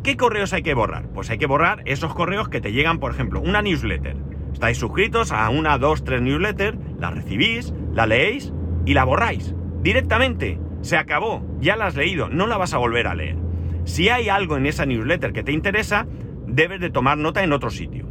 ¿Qué 0.05 0.17
correos 0.17 0.53
hay 0.53 0.63
que 0.63 0.75
borrar? 0.75 1.09
Pues 1.09 1.31
hay 1.31 1.39
que 1.39 1.47
borrar 1.47 1.83
esos 1.85 2.15
correos 2.15 2.49
que 2.49 2.61
te 2.61 2.71
llegan, 2.71 3.01
por 3.01 3.11
ejemplo, 3.11 3.41
una 3.41 3.61
newsletter. 3.61 4.17
Estáis 4.53 4.79
suscritos 4.79 5.33
a 5.33 5.51
una, 5.51 5.79
dos, 5.79 6.05
tres 6.05 6.23
newsletters, 6.23 6.79
la 7.01 7.11
recibís, 7.11 7.75
la 7.93 8.07
leéis 8.07 8.53
y 8.87 8.95
la 8.95 9.03
borráis 9.03 9.57
directamente. 9.83 10.61
Se 10.81 10.97
acabó, 10.97 11.45
ya 11.59 11.75
la 11.75 11.87
has 11.87 11.97
leído, 11.97 12.29
no 12.29 12.47
la 12.47 12.57
vas 12.57 12.73
a 12.73 12.79
volver 12.79 13.09
a 13.09 13.17
leer. 13.17 13.48
Si 13.89 14.11
hay 14.11 14.29
algo 14.29 14.59
en 14.59 14.67
esa 14.67 14.85
newsletter 14.85 15.33
que 15.33 15.43
te 15.43 15.51
interesa, 15.51 16.07
debes 16.47 16.79
de 16.79 16.91
tomar 16.91 17.17
nota 17.17 17.43
en 17.43 17.55
otro 17.55 17.71
sitio. 17.71 18.07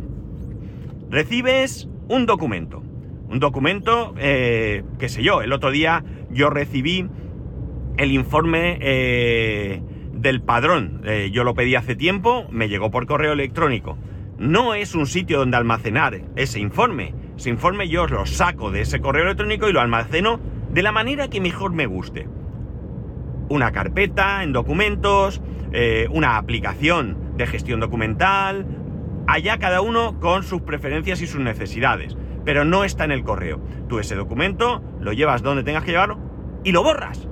Recibes 1.12 1.88
un 2.10 2.26
documento. 2.26 2.82
Un 3.30 3.40
documento, 3.40 4.16
eh, 4.18 4.84
qué 4.98 5.08
sé 5.08 5.22
yo, 5.22 5.44
el 5.44 5.54
otro 5.54 5.70
día 5.70 6.04
yo 6.32 6.50
recibí 6.50 7.08
el 7.96 8.12
informe 8.12 8.80
eh, 8.82 9.84
del 10.14 10.42
padrón. 10.42 11.04
Eh, 11.06 11.30
yo 11.32 11.44
lo 11.44 11.54
pedí 11.54 11.76
hace 11.76 11.96
tiempo, 11.96 12.48
me 12.50 12.70
llegó 12.70 12.90
por 12.90 13.06
correo 13.06 13.34
electrónico. 13.34 14.00
No 14.40 14.74
es 14.74 14.96
un 14.96 15.06
sitio 15.06 15.38
donde 15.38 15.58
almacenar 15.58 16.20
ese 16.36 16.60
informe. 16.60 17.14
Ese 17.38 17.52
informe 17.52 17.88
yo 17.88 18.08
lo 18.08 18.26
saco 18.26 18.72
de 18.72 18.82
ese 18.82 19.00
correo 19.00 19.26
electrónico 19.26 19.70
y 19.70 19.74
lo 19.74 19.80
almaceno 19.80 20.40
de 20.72 20.82
la 20.82 20.92
manera 20.92 21.30
que 21.30 21.40
mejor 21.40 21.72
me 21.72 21.86
guste. 21.86 22.28
Una 23.50 23.72
carpeta 23.72 24.44
en 24.44 24.54
documentos, 24.54 25.42
eh, 25.72 26.08
una 26.12 26.38
aplicación 26.38 27.18
de 27.38 27.48
gestión 27.48 27.80
documental, 27.80 28.66
allá 29.28 29.58
cada 29.58 29.82
uno 29.82 30.20
con 30.20 30.44
sus 30.44 30.62
preferencias 30.62 31.22
y 31.22 31.28
sus 31.28 31.42
necesidades, 31.42 32.18
pero 32.46 32.66
no 32.66 32.84
está 32.84 33.06
en 33.06 33.12
el 33.12 33.24
correo. 33.24 33.62
Tú 33.88 34.00
ese 34.00 34.16
documento 34.16 34.82
lo 35.00 35.14
llevas 35.14 35.44
donde 35.44 35.64
tengas 35.64 35.84
que 35.84 35.92
llevarlo 35.92 36.20
y 36.64 36.72
lo 36.72 36.84
borras. 36.84 37.28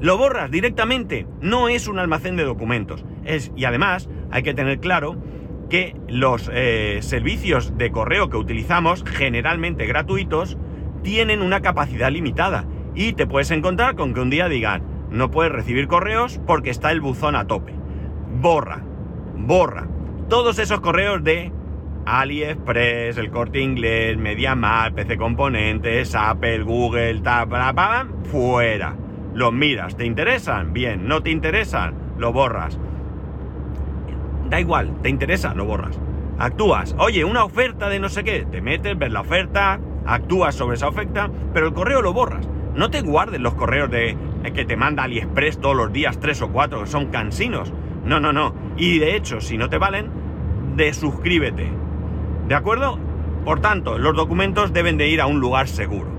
Lo 0.00 0.18
borras 0.18 0.50
directamente. 0.50 1.26
No 1.40 1.68
es 1.68 1.88
un 1.88 1.98
almacén 1.98 2.36
de 2.36 2.44
documentos. 2.44 3.04
Es, 3.24 3.52
y 3.56 3.64
además 3.64 4.08
hay 4.30 4.42
que 4.42 4.54
tener 4.54 4.80
claro 4.80 5.16
que 5.70 5.96
los 6.08 6.50
eh, 6.52 6.98
servicios 7.00 7.78
de 7.78 7.90
correo 7.90 8.28
que 8.28 8.36
utilizamos, 8.36 9.02
generalmente 9.06 9.86
gratuitos, 9.86 10.58
tienen 11.02 11.40
una 11.40 11.62
capacidad 11.62 12.10
limitada. 12.10 12.66
Y 12.94 13.14
te 13.14 13.26
puedes 13.26 13.50
encontrar 13.50 13.96
con 13.96 14.14
que 14.14 14.20
un 14.20 14.30
día 14.30 14.48
digan, 14.48 14.82
no 15.14 15.30
puedes 15.30 15.52
recibir 15.52 15.88
correos 15.88 16.40
porque 16.46 16.70
está 16.70 16.90
el 16.90 17.00
buzón 17.00 17.36
a 17.36 17.46
tope. 17.46 17.72
Borra, 18.40 18.82
borra 19.36 19.86
todos 20.28 20.58
esos 20.58 20.80
correos 20.80 21.22
de 21.22 21.52
AliExpress, 22.06 23.18
el 23.18 23.30
Corte 23.30 23.60
Inglés, 23.60 24.16
MediaMarkt, 24.16 24.96
PC 24.96 25.16
Componentes, 25.16 26.14
Apple, 26.14 26.62
Google, 26.62 27.20
ta, 27.20 27.46
fuera. 28.24 28.96
Los 29.34 29.52
miras, 29.52 29.96
¿te 29.96 30.06
interesan? 30.06 30.72
Bien, 30.72 31.06
¿no 31.06 31.22
te 31.22 31.30
interesan? 31.30 31.94
Lo 32.18 32.32
borras. 32.32 32.78
Da 34.50 34.60
igual, 34.60 35.00
¿te 35.02 35.08
interesa? 35.08 35.54
Lo 35.54 35.64
borras. 35.64 35.98
Actúas, 36.38 36.96
oye, 36.98 37.24
una 37.24 37.44
oferta 37.44 37.88
de 37.88 38.00
no 38.00 38.08
sé 38.08 38.24
qué, 38.24 38.46
te 38.50 38.60
metes, 38.60 38.98
ves 38.98 39.12
la 39.12 39.20
oferta, 39.20 39.78
actúas 40.04 40.54
sobre 40.54 40.76
esa 40.76 40.88
oferta, 40.88 41.30
pero 41.52 41.66
el 41.66 41.74
correo 41.74 42.02
lo 42.02 42.12
borras. 42.12 42.48
No 42.74 42.90
te 42.90 43.02
guardes 43.02 43.40
los 43.40 43.54
correos 43.54 43.90
de 43.90 44.16
que 44.52 44.64
te 44.64 44.76
manda 44.76 45.04
AliExpress 45.04 45.60
todos 45.60 45.76
los 45.76 45.92
días, 45.92 46.20
tres 46.20 46.42
o 46.42 46.50
cuatro, 46.50 46.86
son 46.86 47.06
cansinos. 47.06 47.72
No, 48.04 48.20
no, 48.20 48.32
no. 48.32 48.54
Y 48.76 48.98
de 48.98 49.16
hecho, 49.16 49.40
si 49.40 49.56
no 49.56 49.68
te 49.68 49.78
valen, 49.78 50.10
desuscríbete. 50.76 51.70
¿De 52.48 52.54
acuerdo? 52.54 52.98
Por 53.44 53.60
tanto, 53.60 53.98
los 53.98 54.14
documentos 54.14 54.72
deben 54.72 54.96
de 54.96 55.08
ir 55.08 55.20
a 55.20 55.26
un 55.26 55.40
lugar 55.40 55.68
seguro. 55.68 56.10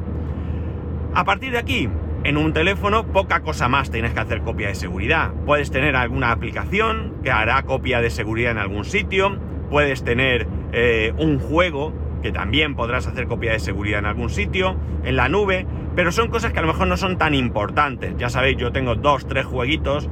A 1.13 1.23
partir 1.23 1.51
de 1.51 1.59
aquí, 1.59 1.89
en 2.23 2.37
un 2.37 2.53
teléfono, 2.53 3.05
poca 3.05 3.41
cosa 3.41 3.67
más 3.67 3.91
tienes 3.91 4.13
que 4.13 4.19
hacer 4.19 4.41
copia 4.41 4.67
de 4.67 4.75
seguridad. 4.75 5.31
Puedes 5.45 5.69
tener 5.69 5.95
alguna 5.95 6.31
aplicación 6.31 7.13
que 7.23 7.31
hará 7.31 7.61
copia 7.63 8.01
de 8.01 8.09
seguridad 8.09 8.51
en 8.51 8.57
algún 8.57 8.83
sitio. 8.83 9.37
Puedes 9.69 10.03
tener 10.03 10.47
eh, 10.73 11.13
un 11.17 11.39
juego 11.39 11.93
que 12.23 12.31
también 12.31 12.75
podrás 12.75 13.05
hacer 13.05 13.27
copia 13.27 13.51
de 13.51 13.59
seguridad 13.59 13.99
en 13.99 14.07
algún 14.07 14.31
sitio, 14.31 14.75
en 15.03 15.15
la 15.15 15.29
nube, 15.29 15.67
pero 15.95 16.11
son 16.11 16.29
cosas 16.29 16.51
que 16.51 16.59
a 16.59 16.61
lo 16.61 16.67
mejor 16.67 16.87
no 16.87 16.97
son 16.97 17.17
tan 17.17 17.33
importantes. 17.33 18.15
Ya 18.17 18.29
sabéis, 18.29 18.57
yo 18.57 18.71
tengo 18.71 18.95
dos, 18.95 19.27
tres 19.27 19.45
jueguitos 19.45 20.09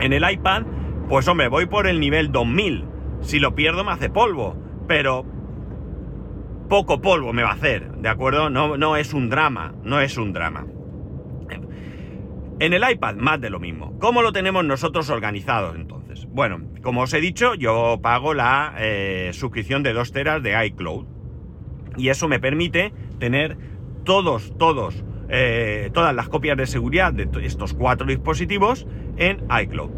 en 0.00 0.12
el 0.12 0.28
iPad, 0.28 0.62
pues 1.08 1.26
hombre, 1.28 1.48
voy 1.48 1.66
por 1.66 1.86
el 1.86 2.00
nivel 2.00 2.32
2000. 2.32 2.84
Si 3.20 3.38
lo 3.38 3.54
pierdo 3.54 3.84
me 3.84 3.92
hace 3.92 4.10
polvo, 4.10 4.56
pero 4.86 5.24
poco 6.68 7.00
polvo 7.00 7.32
me 7.32 7.42
va 7.42 7.50
a 7.50 7.54
hacer, 7.54 7.92
¿de 7.96 8.08
acuerdo? 8.08 8.48
No, 8.48 8.76
no 8.76 8.96
es 8.96 9.12
un 9.12 9.28
drama, 9.28 9.74
no 9.82 10.00
es 10.00 10.16
un 10.16 10.32
drama. 10.32 10.66
En 12.60 12.72
el 12.72 12.88
iPad, 12.88 13.16
más 13.16 13.40
de 13.40 13.50
lo 13.50 13.58
mismo. 13.58 13.98
¿Cómo 13.98 14.22
lo 14.22 14.32
tenemos 14.32 14.64
nosotros 14.64 15.10
organizado 15.10 15.74
entonces? 15.74 16.28
Bueno, 16.30 16.60
como 16.80 17.00
os 17.02 17.12
he 17.12 17.20
dicho, 17.20 17.54
yo 17.54 17.98
pago 18.00 18.34
la 18.34 18.74
eh, 18.78 19.30
suscripción 19.32 19.82
de 19.82 19.92
2 19.92 20.12
teras 20.12 20.42
de 20.44 20.66
iCloud. 20.66 21.06
Y 21.96 22.08
eso 22.08 22.28
me 22.28 22.38
permite 22.38 22.92
tener 23.18 23.56
todos, 24.04 24.56
todos, 24.58 25.04
eh, 25.28 25.90
todas 25.92 26.14
las 26.14 26.28
copias 26.28 26.56
de 26.56 26.66
seguridad 26.66 27.12
de 27.12 27.28
estos 27.44 27.74
cuatro 27.74 28.06
dispositivos 28.06 28.86
en 29.16 29.44
iCloud. 29.62 29.90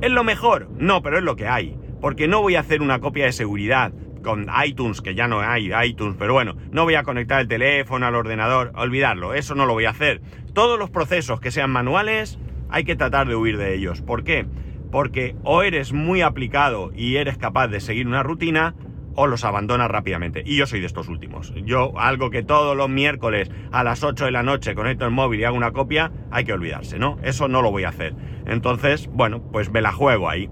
¿Es 0.00 0.10
lo 0.10 0.24
mejor? 0.24 0.68
No, 0.78 1.02
pero 1.02 1.18
es 1.18 1.24
lo 1.24 1.36
que 1.36 1.46
hay. 1.46 1.76
Porque 2.00 2.28
no 2.28 2.40
voy 2.40 2.56
a 2.56 2.60
hacer 2.60 2.80
una 2.80 3.00
copia 3.00 3.26
de 3.26 3.32
seguridad 3.32 3.92
con 4.22 4.48
iTunes, 4.64 5.00
que 5.00 5.14
ya 5.14 5.28
no 5.28 5.40
hay 5.40 5.72
iTunes, 5.84 6.16
pero 6.18 6.32
bueno, 6.32 6.56
no 6.70 6.84
voy 6.84 6.94
a 6.94 7.02
conectar 7.02 7.40
el 7.40 7.48
teléfono 7.48 8.06
al 8.06 8.14
ordenador, 8.14 8.72
olvidarlo, 8.74 9.34
eso 9.34 9.54
no 9.54 9.66
lo 9.66 9.72
voy 9.72 9.86
a 9.86 9.90
hacer. 9.90 10.20
Todos 10.52 10.78
los 10.78 10.90
procesos 10.90 11.40
que 11.40 11.50
sean 11.50 11.70
manuales, 11.70 12.38
hay 12.68 12.84
que 12.84 12.96
tratar 12.96 13.28
de 13.28 13.36
huir 13.36 13.56
de 13.56 13.74
ellos. 13.74 14.02
¿Por 14.02 14.24
qué? 14.24 14.46
Porque 14.90 15.36
o 15.42 15.62
eres 15.62 15.92
muy 15.92 16.20
aplicado 16.22 16.92
y 16.94 17.16
eres 17.16 17.38
capaz 17.38 17.68
de 17.68 17.80
seguir 17.80 18.06
una 18.06 18.22
rutina, 18.22 18.74
o 19.20 19.26
los 19.26 19.44
abandonas 19.44 19.90
rápidamente. 19.90 20.42
Y 20.46 20.56
yo 20.56 20.66
soy 20.66 20.80
de 20.80 20.86
estos 20.86 21.08
últimos. 21.08 21.52
Yo, 21.66 21.92
algo 21.98 22.30
que 22.30 22.42
todos 22.42 22.74
los 22.74 22.88
miércoles 22.88 23.50
a 23.70 23.84
las 23.84 24.02
8 24.02 24.24
de 24.24 24.30
la 24.30 24.42
noche 24.42 24.74
conecto 24.74 25.04
el 25.04 25.10
móvil 25.10 25.40
y 25.40 25.44
hago 25.44 25.58
una 25.58 25.72
copia, 25.72 26.10
hay 26.30 26.44
que 26.44 26.54
olvidarse, 26.54 26.98
¿no? 26.98 27.18
Eso 27.22 27.46
no 27.46 27.60
lo 27.60 27.70
voy 27.70 27.84
a 27.84 27.90
hacer. 27.90 28.14
Entonces, 28.46 29.10
bueno, 29.12 29.42
pues 29.52 29.70
me 29.70 29.82
la 29.82 29.92
juego 29.92 30.30
ahí. 30.30 30.48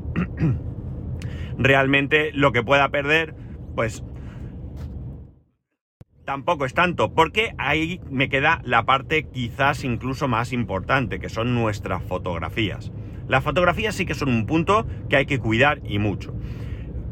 Realmente 1.58 2.30
lo 2.34 2.52
que 2.52 2.62
pueda 2.62 2.90
perder, 2.90 3.34
pues 3.74 4.04
tampoco 6.26 6.66
es 6.66 6.74
tanto, 6.74 7.14
porque 7.14 7.54
ahí 7.56 8.02
me 8.10 8.28
queda 8.28 8.60
la 8.64 8.84
parte 8.84 9.28
quizás 9.28 9.82
incluso 9.82 10.28
más 10.28 10.52
importante, 10.52 11.20
que 11.20 11.30
son 11.30 11.54
nuestras 11.54 12.02
fotografías. 12.02 12.92
Las 13.28 13.42
fotografías 13.42 13.94
sí 13.94 14.04
que 14.04 14.12
son 14.12 14.28
un 14.28 14.44
punto 14.44 14.86
que 15.08 15.16
hay 15.16 15.24
que 15.24 15.38
cuidar 15.38 15.80
y 15.86 15.98
mucho. 15.98 16.34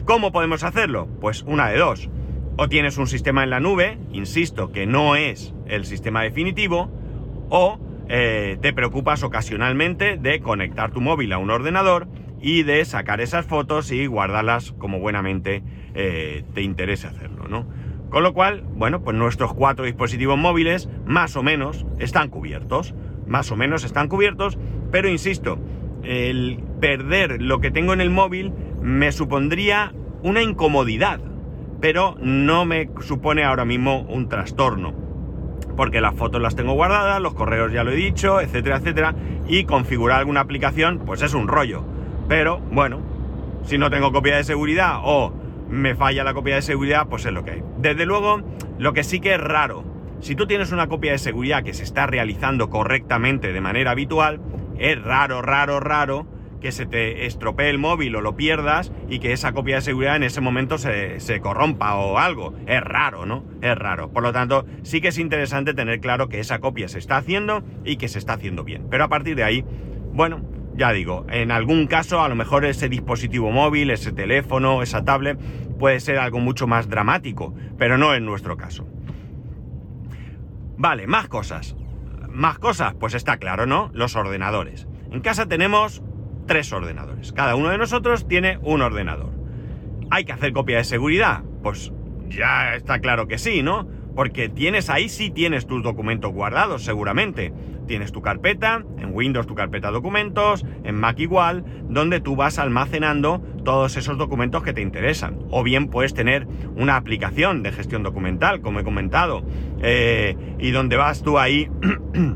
¿Cómo 0.06 0.30
podemos 0.30 0.62
hacerlo? 0.62 1.08
Pues 1.20 1.42
una 1.42 1.68
de 1.68 1.78
dos. 1.78 2.08
O 2.56 2.68
tienes 2.68 2.96
un 2.96 3.08
sistema 3.08 3.42
en 3.42 3.50
la 3.50 3.58
nube, 3.58 3.98
insisto, 4.12 4.70
que 4.70 4.86
no 4.86 5.16
es 5.16 5.52
el 5.66 5.84
sistema 5.84 6.22
definitivo, 6.22 6.88
o 7.50 7.80
eh, 8.08 8.56
te 8.62 8.72
preocupas 8.72 9.24
ocasionalmente 9.24 10.16
de 10.16 10.38
conectar 10.38 10.92
tu 10.92 11.00
móvil 11.00 11.32
a 11.32 11.38
un 11.38 11.50
ordenador 11.50 12.06
y 12.40 12.62
de 12.62 12.84
sacar 12.84 13.20
esas 13.20 13.46
fotos 13.46 13.90
y 13.90 14.06
guardarlas 14.06 14.70
como 14.78 15.00
buenamente 15.00 15.64
eh, 15.96 16.44
te 16.54 16.62
interese 16.62 17.08
hacerlo, 17.08 17.48
¿no? 17.48 17.66
Con 18.08 18.22
lo 18.22 18.32
cual, 18.32 18.62
bueno, 18.62 19.02
pues 19.02 19.16
nuestros 19.16 19.54
cuatro 19.54 19.86
dispositivos 19.86 20.38
móviles 20.38 20.88
más 21.04 21.34
o 21.34 21.42
menos 21.42 21.84
están 21.98 22.30
cubiertos, 22.30 22.94
más 23.26 23.50
o 23.50 23.56
menos 23.56 23.82
están 23.82 24.06
cubiertos, 24.06 24.56
pero 24.92 25.08
insisto, 25.08 25.58
el 26.04 26.62
perder 26.80 27.42
lo 27.42 27.60
que 27.60 27.72
tengo 27.72 27.92
en 27.92 28.00
el 28.00 28.10
móvil 28.10 28.52
me 28.86 29.10
supondría 29.10 29.92
una 30.22 30.42
incomodidad, 30.42 31.18
pero 31.80 32.14
no 32.20 32.64
me 32.64 32.88
supone 33.00 33.42
ahora 33.42 33.64
mismo 33.64 34.02
un 34.02 34.28
trastorno. 34.28 34.94
Porque 35.76 36.00
las 36.00 36.14
fotos 36.14 36.40
las 36.40 36.54
tengo 36.54 36.74
guardadas, 36.74 37.20
los 37.20 37.34
correos 37.34 37.72
ya 37.72 37.82
lo 37.82 37.90
he 37.90 37.96
dicho, 37.96 38.40
etcétera, 38.40 38.76
etcétera, 38.76 39.16
y 39.48 39.64
configurar 39.64 40.20
alguna 40.20 40.38
aplicación, 40.38 41.00
pues 41.04 41.20
es 41.22 41.34
un 41.34 41.48
rollo. 41.48 41.82
Pero 42.28 42.60
bueno, 42.70 43.00
si 43.64 43.76
no 43.76 43.90
tengo 43.90 44.12
copia 44.12 44.36
de 44.36 44.44
seguridad 44.44 45.00
o 45.02 45.32
me 45.68 45.96
falla 45.96 46.22
la 46.22 46.32
copia 46.32 46.54
de 46.54 46.62
seguridad, 46.62 47.08
pues 47.08 47.26
es 47.26 47.32
lo 47.32 47.44
que 47.44 47.50
hay. 47.50 47.64
Desde 47.78 48.06
luego, 48.06 48.40
lo 48.78 48.92
que 48.92 49.02
sí 49.02 49.18
que 49.18 49.34
es 49.34 49.40
raro, 49.40 49.82
si 50.20 50.36
tú 50.36 50.46
tienes 50.46 50.70
una 50.70 50.86
copia 50.86 51.10
de 51.10 51.18
seguridad 51.18 51.64
que 51.64 51.74
se 51.74 51.82
está 51.82 52.06
realizando 52.06 52.70
correctamente 52.70 53.52
de 53.52 53.60
manera 53.60 53.90
habitual, 53.90 54.40
es 54.78 55.02
raro, 55.02 55.42
raro, 55.42 55.80
raro 55.80 56.35
que 56.60 56.72
se 56.72 56.86
te 56.86 57.26
estropee 57.26 57.70
el 57.70 57.78
móvil 57.78 58.16
o 58.16 58.20
lo 58.20 58.36
pierdas 58.36 58.92
y 59.08 59.18
que 59.18 59.32
esa 59.32 59.52
copia 59.52 59.76
de 59.76 59.82
seguridad 59.82 60.16
en 60.16 60.22
ese 60.22 60.40
momento 60.40 60.78
se, 60.78 61.40
corrompa 61.40 61.94
o 61.96 62.18
algo. 62.18 62.54
Es 62.66 62.80
raro, 62.80 63.26
¿no? 63.26 63.44
Es 63.62 63.76
raro. 63.76 64.10
Por 64.10 64.22
lo 64.22 64.32
tanto, 64.32 64.66
sí 64.82 65.00
que 65.00 65.08
es 65.08 65.18
interesante 65.18 65.74
tener 65.74 66.00
claro 66.00 66.28
que 66.28 66.40
esa 66.40 66.58
copia 66.58 66.88
se 66.88 66.98
está 66.98 67.16
haciendo 67.18 67.62
y 67.84 67.96
que 67.96 68.08
se 68.08 68.18
está 68.18 68.34
haciendo 68.34 68.64
bien. 68.64 68.86
Pero 68.90 69.04
a 69.04 69.08
partir 69.08 69.36
de 69.36 69.44
ahí, 69.44 69.64
bueno, 70.12 70.42
ya 70.76 70.92
digo, 70.92 71.26
en 71.30 71.50
algún 71.50 71.86
caso 71.86 72.20
a 72.22 72.28
lo 72.28 72.34
mejor 72.34 72.64
ese 72.64 72.88
dispositivo 72.88 73.50
móvil, 73.50 73.90
ese 73.90 74.12
teléfono, 74.12 74.82
esa 74.82 75.04
tablet 75.04 75.38
puede 75.78 76.00
ser 76.00 76.18
algo 76.18 76.38
mucho 76.38 76.66
más 76.66 76.88
dramático, 76.88 77.54
pero 77.78 77.98
no 77.98 78.14
en 78.14 78.24
nuestro 78.24 78.56
caso. 78.56 78.86
Vale, 80.76 81.06
más 81.06 81.28
cosas. 81.28 81.76
Más 82.28 82.58
cosas, 82.58 82.94
pues 82.94 83.14
está 83.14 83.38
claro, 83.38 83.66
¿no? 83.66 83.90
Los 83.94 84.14
ordenadores. 84.14 84.86
En 85.10 85.20
casa 85.20 85.46
tenemos 85.46 86.02
tres 86.46 86.72
ordenadores. 86.72 87.32
Cada 87.32 87.56
uno 87.56 87.70
de 87.70 87.78
nosotros 87.78 88.26
tiene 88.26 88.58
un 88.62 88.82
ordenador. 88.82 89.32
¿Hay 90.10 90.24
que 90.24 90.32
hacer 90.32 90.52
copia 90.52 90.78
de 90.78 90.84
seguridad? 90.84 91.42
Pues 91.62 91.92
ya 92.28 92.74
está 92.74 93.00
claro 93.00 93.26
que 93.26 93.38
sí, 93.38 93.62
¿no? 93.62 93.88
Porque 94.14 94.48
tienes 94.48 94.88
ahí 94.88 95.08
sí 95.08 95.30
tienes 95.30 95.66
tus 95.66 95.82
documentos 95.82 96.32
guardados, 96.32 96.82
seguramente. 96.82 97.52
Tienes 97.86 98.12
tu 98.12 98.22
carpeta, 98.22 98.84
en 98.98 99.14
Windows 99.14 99.46
tu 99.46 99.54
carpeta 99.54 99.90
documentos, 99.90 100.64
en 100.84 100.96
Mac 100.96 101.18
igual, 101.20 101.64
donde 101.88 102.20
tú 102.20 102.34
vas 102.34 102.58
almacenando 102.58 103.40
todos 103.64 103.96
esos 103.96 104.18
documentos 104.18 104.62
que 104.62 104.72
te 104.72 104.80
interesan. 104.80 105.38
O 105.50 105.62
bien 105.62 105.88
puedes 105.88 106.14
tener 106.14 106.48
una 106.76 106.96
aplicación 106.96 107.62
de 107.62 107.72
gestión 107.72 108.02
documental, 108.02 108.60
como 108.60 108.80
he 108.80 108.84
comentado, 108.84 109.44
eh, 109.82 110.36
y 110.58 110.70
donde 110.70 110.96
vas 110.96 111.22
tú 111.22 111.38
ahí 111.38 111.68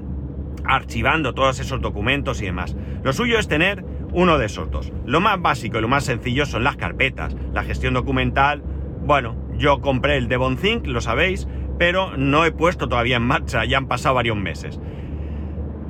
archivando 0.64 1.34
todos 1.34 1.58
esos 1.60 1.80
documentos 1.80 2.40
y 2.42 2.44
demás. 2.44 2.76
Lo 3.02 3.12
suyo 3.12 3.38
es 3.38 3.48
tener 3.48 3.84
uno 4.12 4.38
de 4.38 4.46
esos 4.46 4.70
dos. 4.70 4.92
Lo 5.06 5.20
más 5.20 5.40
básico 5.40 5.78
y 5.78 5.80
lo 5.80 5.88
más 5.88 6.04
sencillo 6.04 6.46
son 6.46 6.64
las 6.64 6.76
carpetas. 6.76 7.36
La 7.52 7.62
gestión 7.62 7.94
documental, 7.94 8.62
bueno, 9.04 9.36
yo 9.56 9.80
compré 9.80 10.16
el 10.16 10.28
Devon 10.28 10.58
lo 10.84 11.00
sabéis, 11.00 11.46
pero 11.78 12.16
no 12.16 12.44
he 12.44 12.52
puesto 12.52 12.88
todavía 12.88 13.16
en 13.16 13.22
marcha, 13.22 13.64
ya 13.64 13.78
han 13.78 13.88
pasado 13.88 14.14
varios 14.14 14.36
meses. 14.36 14.80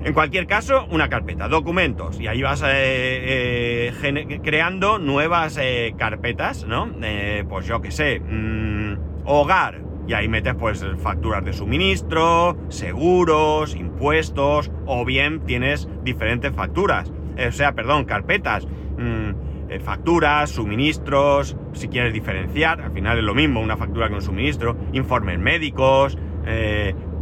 En 0.02 0.14
cualquier 0.14 0.46
caso, 0.46 0.86
una 0.90 1.10
carpeta, 1.10 1.46
documentos, 1.48 2.18
y 2.18 2.26
ahí 2.26 2.40
vas 2.40 2.62
eh, 2.62 3.92
eh, 4.02 4.40
creando 4.42 4.98
nuevas 4.98 5.58
eh, 5.60 5.94
carpetas, 5.98 6.64
¿no? 6.66 6.90
pues 7.48 7.66
yo 7.66 7.82
qué 7.82 7.90
sé, 7.90 8.18
mm, 8.18 9.26
hogar, 9.26 9.82
y 10.08 10.14
ahí 10.14 10.26
metes 10.26 10.54
pues 10.54 10.86
facturas 11.02 11.44
de 11.44 11.52
suministro, 11.52 12.56
seguros, 12.70 13.76
impuestos, 13.76 14.70
o 14.86 15.04
bien 15.04 15.40
tienes 15.40 15.86
diferentes 16.02 16.52
facturas, 16.54 17.12
o 17.48 17.52
sea, 17.52 17.72
perdón, 17.72 18.04
carpetas, 18.04 18.66
mm, 18.98 19.80
facturas, 19.82 20.50
suministros, 20.50 21.56
si 21.72 21.88
quieres 21.88 22.12
diferenciar, 22.12 22.80
al 22.80 22.92
final 22.92 23.18
es 23.18 23.24
lo 23.24 23.34
mismo 23.34 23.60
una 23.60 23.76
factura 23.76 24.08
que 24.08 24.14
un 24.14 24.22
suministro, 24.22 24.76
informes 24.92 25.38
médicos, 25.38 26.18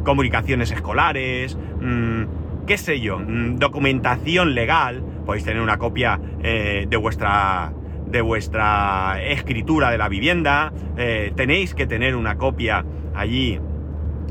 comunicaciones 0.04 0.70
escolares, 0.70 1.58
mm, 1.80 2.64
qué 2.66 2.78
sé 2.78 3.00
yo, 3.00 3.18
mm, 3.18 3.56
documentación 3.56 4.54
legal, 4.54 5.02
podéis 5.26 5.44
tener 5.44 5.60
una 5.62 5.78
copia 5.78 6.20
eh, 6.42 6.86
de 6.88 6.96
vuestra 6.96 7.72
de 8.06 8.22
vuestra 8.22 9.22
escritura 9.22 9.90
de 9.90 9.98
la 9.98 10.08
vivienda, 10.08 10.72
eh, 10.96 11.30
tenéis 11.36 11.74
que 11.74 11.86
tener 11.86 12.16
una 12.16 12.38
copia 12.38 12.86
allí 13.14 13.60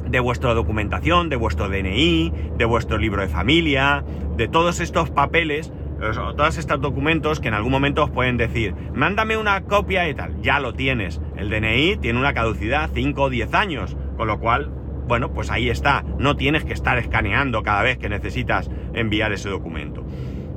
de 0.09 0.19
vuestra 0.19 0.53
documentación, 0.53 1.29
de 1.29 1.35
vuestro 1.35 1.69
DNI, 1.69 2.33
de 2.57 2.65
vuestro 2.65 2.97
libro 2.97 3.21
de 3.21 3.27
familia, 3.27 4.03
de 4.35 4.47
todos 4.47 4.79
estos 4.79 5.09
papeles, 5.09 5.71
todos 5.99 6.57
estos 6.57 6.79
documentos 6.79 7.39
que 7.39 7.47
en 7.47 7.53
algún 7.53 7.71
momento 7.71 8.03
os 8.03 8.11
pueden 8.11 8.37
decir, 8.37 8.75
mándame 8.93 9.37
una 9.37 9.61
copia 9.63 10.07
y 10.07 10.13
tal, 10.13 10.41
ya 10.41 10.59
lo 10.59 10.73
tienes. 10.73 11.21
El 11.35 11.49
DNI 11.49 11.97
tiene 11.97 12.19
una 12.19 12.33
caducidad 12.33 12.89
5 12.93 13.21
o 13.21 13.29
10 13.29 13.53
años, 13.53 13.97
con 14.15 14.27
lo 14.27 14.39
cual 14.39 14.71
bueno, 15.07 15.31
pues 15.31 15.49
ahí 15.49 15.69
está. 15.69 16.03
No 16.19 16.35
tienes 16.35 16.65
que 16.65 16.73
estar 16.73 16.97
escaneando 16.97 17.63
cada 17.63 17.81
vez 17.81 17.97
que 17.97 18.09
necesitas 18.09 18.69
enviar 18.93 19.31
ese 19.31 19.49
documento. 19.49 20.05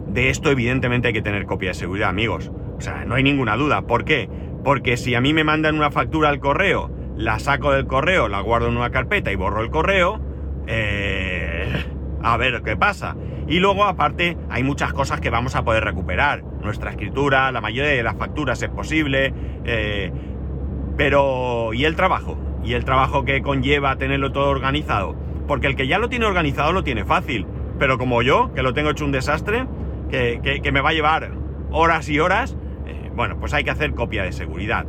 De 0.09 0.29
esto 0.29 0.51
evidentemente 0.51 1.09
hay 1.09 1.15
que 1.15 1.23
tener 1.23 1.47
copia 1.47 1.71
de 1.71 1.75
seguridad, 1.75 2.09
amigos. 2.09 2.51
O 2.77 2.81
sea, 2.81 3.05
no 3.05 3.15
hay 3.15 3.23
ninguna 3.23 3.57
duda. 3.57 3.83
¿Por 3.83 4.05
qué? 4.05 4.29
Porque 4.65 4.97
si 4.97 5.15
a 5.15 5.21
mí 5.21 5.33
me 5.33 5.45
mandan 5.45 5.77
una 5.77 5.93
factura 5.93 6.31
al 6.31 6.41
correo, 6.41 6.91
la 7.21 7.39
saco 7.39 7.73
del 7.73 7.87
correo, 7.87 8.29
la 8.29 8.41
guardo 8.41 8.69
en 8.69 8.77
una 8.77 8.91
carpeta 8.91 9.31
y 9.31 9.37
borro 9.37 9.63
el 9.63 9.71
correo, 9.71 10.21
eh, 10.67 11.85
a 12.23 12.37
ver 12.37 12.63
qué 12.63 12.77
pasa. 12.77 13.17
Y 13.47 13.59
luego, 13.59 13.85
aparte, 13.85 14.37
hay 14.49 14.63
muchas 14.63 14.93
cosas 14.93 15.21
que 15.21 15.31
vamos 15.31 15.57
a 15.57 15.65
poder 15.65 15.85
recuperar. 15.85 16.43
Nuestra 16.63 16.91
escritura, 16.91 17.51
la 17.53 17.61
mayoría 17.61 17.91
de 17.91 18.03
las 18.03 18.17
facturas 18.17 18.63
es 18.63 18.69
posible. 18.69 19.35
Eh, 19.65 20.13
pero, 20.97 21.73
¿y 21.75 21.85
el 21.85 21.97
trabajo? 21.97 22.39
y 22.65 22.75
el 22.75 22.85
trabajo 22.85 23.25
que 23.25 23.43
conlleva 23.43 23.97
tenerlo 23.97 24.33
todo 24.33 24.51
organizado. 24.51 25.17
Porque 25.47 25.67
el 25.67 25.77
que 25.77 25.87
ya 25.87 25.99
lo 25.99 26.09
tiene 26.09 26.27
organizado 26.27 26.73
lo 26.73 26.85
tiene 26.85 27.05
fácil. 27.05 27.47
Pero 27.79 27.99
como 27.99 28.23
yo, 28.23 28.53
que 28.55 28.63
lo 28.63 28.75
tengo 28.75 28.91
hecho 28.91 29.05
un 29.05 29.13
desastre, 29.13 29.67
que, 30.11 30.71
me 30.73 30.81
va 30.81 30.91
a 30.91 30.93
llevar 30.93 31.31
horas 31.71 32.09
y 32.09 32.19
horas, 32.21 32.57
eh, 32.87 33.11
bueno, 33.15 33.39
pues 33.39 33.55
hay 33.55 33.65
que 33.65 33.71
hacer 33.71 33.95
copia 33.95 34.23
de 34.23 34.33
seguridad. 34.33 34.87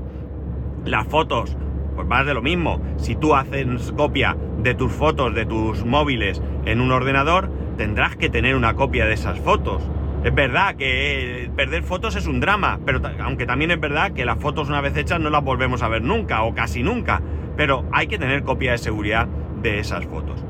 Las 0.86 1.08
fotos, 1.08 1.58
pues 1.96 2.08
más 2.08 2.26
de 2.26 2.34
lo 2.34 2.42
mismo. 2.42 2.82
Si 2.98 3.16
tú 3.16 3.36
haces 3.36 3.92
copia 3.96 4.36
de 4.60 4.74
tus 4.74 4.92
fotos, 4.92 5.34
de 5.36 5.46
tus 5.46 5.86
móviles 5.86 6.42
en 6.66 6.82
un 6.82 6.92
ordenador, 6.92 7.50
tendrás 7.78 8.16
que 8.16 8.30
tener 8.30 8.56
una 8.56 8.76
copia 8.76 9.06
de 9.06 9.14
esas 9.14 9.40
fotos. 9.40 9.82
Es 10.24 10.34
verdad 10.36 10.76
que 10.76 11.50
perder 11.56 11.84
fotos 11.84 12.16
es 12.16 12.28
un 12.28 12.40
drama, 12.40 12.80
pero 12.86 13.02
aunque 13.22 13.48
también 13.48 13.72
es 13.72 13.80
verdad 13.80 14.12
que 14.12 14.24
las 14.24 14.38
fotos 14.38 14.70
una 14.70 14.82
vez 14.82 14.96
hechas 14.96 15.20
no 15.20 15.32
las 15.32 15.44
volvemos 15.44 15.82
a 15.82 15.88
ver 15.88 16.04
nunca 16.04 16.44
o 16.44 16.54
casi 16.54 16.84
nunca 16.84 17.22
pero 17.56 17.86
hay 17.92 18.08
que 18.08 18.18
tener 18.18 18.44
copia 18.44 18.72
de 18.72 18.78
seguridad 18.78 19.28
de 19.62 19.80
esas 19.80 20.06
fotos. 20.06 20.44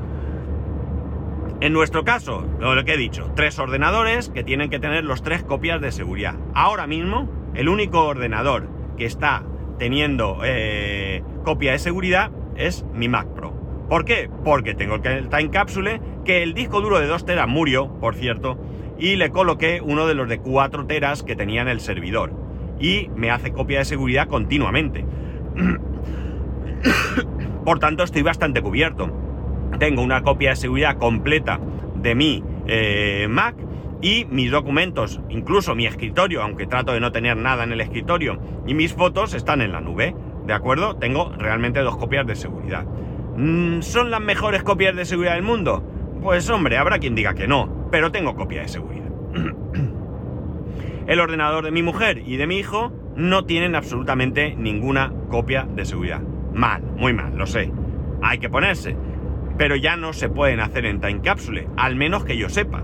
En 1.60 1.72
nuestro 1.72 2.04
caso, 2.04 2.44
lo 2.58 2.84
que 2.84 2.94
he 2.94 2.96
dicho, 2.96 3.30
tres 3.36 3.58
ordenadores 3.58 4.30
que 4.30 4.42
tienen 4.42 4.68
que 4.68 4.80
tener 4.80 5.04
los 5.04 5.22
tres 5.22 5.44
copias 5.44 5.80
de 5.80 5.92
seguridad. 5.92 6.34
Ahora 6.54 6.86
mismo, 6.86 7.28
el 7.54 7.68
único 7.68 8.04
ordenador 8.04 8.68
que 8.96 9.04
está 9.04 9.44
teniendo 9.82 10.38
eh, 10.44 11.24
copia 11.42 11.72
de 11.72 11.80
seguridad 11.80 12.30
es 12.54 12.84
mi 12.94 13.08
Mac 13.08 13.26
Pro. 13.34 13.52
¿Por 13.88 14.04
qué? 14.04 14.30
Porque 14.44 14.74
tengo 14.74 14.94
el 14.94 15.28
Time 15.28 15.50
Capsule, 15.50 16.00
que 16.24 16.44
el 16.44 16.54
disco 16.54 16.80
duro 16.80 17.00
de 17.00 17.08
2 17.08 17.26
teras 17.26 17.48
murió, 17.48 17.92
por 17.98 18.14
cierto, 18.14 18.56
y 18.96 19.16
le 19.16 19.30
coloqué 19.30 19.80
uno 19.82 20.06
de 20.06 20.14
los 20.14 20.28
de 20.28 20.38
4 20.38 20.86
teras 20.86 21.24
que 21.24 21.34
tenía 21.34 21.62
en 21.62 21.68
el 21.68 21.80
servidor. 21.80 22.32
Y 22.78 23.10
me 23.16 23.32
hace 23.32 23.50
copia 23.50 23.80
de 23.80 23.84
seguridad 23.84 24.28
continuamente. 24.28 25.04
Por 27.64 27.80
tanto, 27.80 28.04
estoy 28.04 28.22
bastante 28.22 28.62
cubierto. 28.62 29.10
Tengo 29.80 30.02
una 30.02 30.22
copia 30.22 30.50
de 30.50 30.56
seguridad 30.56 30.96
completa 30.96 31.58
de 31.96 32.14
mi 32.14 32.44
eh, 32.68 33.26
Mac 33.28 33.56
y 34.02 34.26
mis 34.26 34.50
documentos, 34.50 35.20
incluso 35.30 35.74
mi 35.76 35.86
escritorio, 35.86 36.42
aunque 36.42 36.66
trato 36.66 36.92
de 36.92 37.00
no 37.00 37.12
tener 37.12 37.36
nada 37.36 37.64
en 37.64 37.72
el 37.72 37.80
escritorio, 37.80 38.38
y 38.66 38.74
mis 38.74 38.92
fotos 38.92 39.32
están 39.32 39.62
en 39.62 39.72
la 39.72 39.80
nube. 39.80 40.14
¿De 40.44 40.52
acuerdo? 40.52 40.96
Tengo 40.96 41.32
realmente 41.38 41.80
dos 41.80 41.96
copias 41.96 42.26
de 42.26 42.34
seguridad. 42.34 42.84
Mm, 43.36 43.80
¿Son 43.80 44.10
las 44.10 44.20
mejores 44.20 44.64
copias 44.64 44.96
de 44.96 45.04
seguridad 45.04 45.34
del 45.34 45.44
mundo? 45.44 45.82
Pues 46.20 46.50
hombre, 46.50 46.76
habrá 46.76 46.98
quien 46.98 47.14
diga 47.14 47.34
que 47.34 47.46
no, 47.46 47.88
pero 47.92 48.10
tengo 48.10 48.34
copia 48.34 48.62
de 48.62 48.68
seguridad. 48.68 49.08
El 51.06 51.20
ordenador 51.20 51.64
de 51.64 51.70
mi 51.70 51.82
mujer 51.82 52.22
y 52.26 52.36
de 52.36 52.46
mi 52.46 52.58
hijo 52.58 52.92
no 53.16 53.44
tienen 53.44 53.74
absolutamente 53.74 54.54
ninguna 54.56 55.12
copia 55.30 55.66
de 55.74 55.84
seguridad. 55.84 56.22
Mal, 56.52 56.82
muy 56.96 57.12
mal, 57.12 57.36
lo 57.36 57.46
sé. 57.46 57.72
Hay 58.20 58.38
que 58.38 58.48
ponerse. 58.48 58.96
Pero 59.58 59.76
ya 59.76 59.96
no 59.96 60.12
se 60.12 60.28
pueden 60.28 60.60
hacer 60.60 60.86
en 60.86 61.00
time 61.00 61.20
capsule, 61.20 61.68
al 61.76 61.96
menos 61.96 62.24
que 62.24 62.36
yo 62.36 62.48
sepa. 62.48 62.82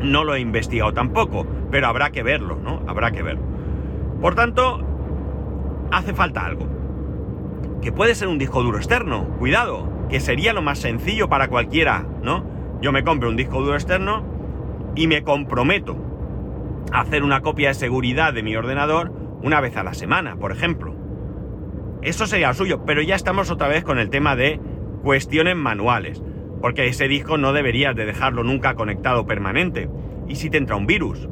No 0.00 0.24
lo 0.24 0.34
he 0.34 0.40
investigado 0.40 0.92
tampoco, 0.92 1.46
pero 1.70 1.86
habrá 1.86 2.10
que 2.10 2.22
verlo, 2.22 2.58
¿no? 2.62 2.82
Habrá 2.86 3.10
que 3.10 3.22
verlo. 3.22 3.42
Por 4.20 4.34
tanto, 4.34 4.80
hace 5.90 6.14
falta 6.14 6.44
algo. 6.44 6.66
Que 7.82 7.92
puede 7.92 8.14
ser 8.14 8.28
un 8.28 8.38
disco 8.38 8.62
duro 8.62 8.78
externo, 8.78 9.28
cuidado, 9.38 9.88
que 10.08 10.20
sería 10.20 10.52
lo 10.52 10.62
más 10.62 10.78
sencillo 10.78 11.28
para 11.28 11.48
cualquiera, 11.48 12.06
¿no? 12.22 12.44
Yo 12.80 12.92
me 12.92 13.04
compro 13.04 13.28
un 13.28 13.36
disco 13.36 13.60
duro 13.60 13.74
externo 13.74 14.24
y 14.94 15.06
me 15.06 15.22
comprometo 15.22 15.96
a 16.92 17.00
hacer 17.00 17.22
una 17.22 17.40
copia 17.40 17.68
de 17.68 17.74
seguridad 17.74 18.32
de 18.32 18.42
mi 18.42 18.56
ordenador 18.56 19.12
una 19.42 19.60
vez 19.60 19.76
a 19.76 19.84
la 19.84 19.94
semana, 19.94 20.36
por 20.36 20.52
ejemplo. 20.52 20.94
Eso 22.02 22.26
sería 22.26 22.48
lo 22.48 22.54
suyo, 22.54 22.84
pero 22.84 23.02
ya 23.02 23.14
estamos 23.14 23.50
otra 23.50 23.68
vez 23.68 23.84
con 23.84 23.98
el 23.98 24.10
tema 24.10 24.36
de 24.36 24.60
cuestiones 25.02 25.56
manuales, 25.56 26.22
porque 26.66 26.88
ese 26.88 27.06
disco 27.06 27.38
no 27.38 27.52
deberías 27.52 27.94
de 27.94 28.06
dejarlo 28.06 28.42
nunca 28.42 28.74
conectado 28.74 29.24
permanente. 29.24 29.88
¿Y 30.26 30.34
si 30.34 30.50
te 30.50 30.58
entra 30.58 30.74
un 30.74 30.88
virus? 30.88 31.28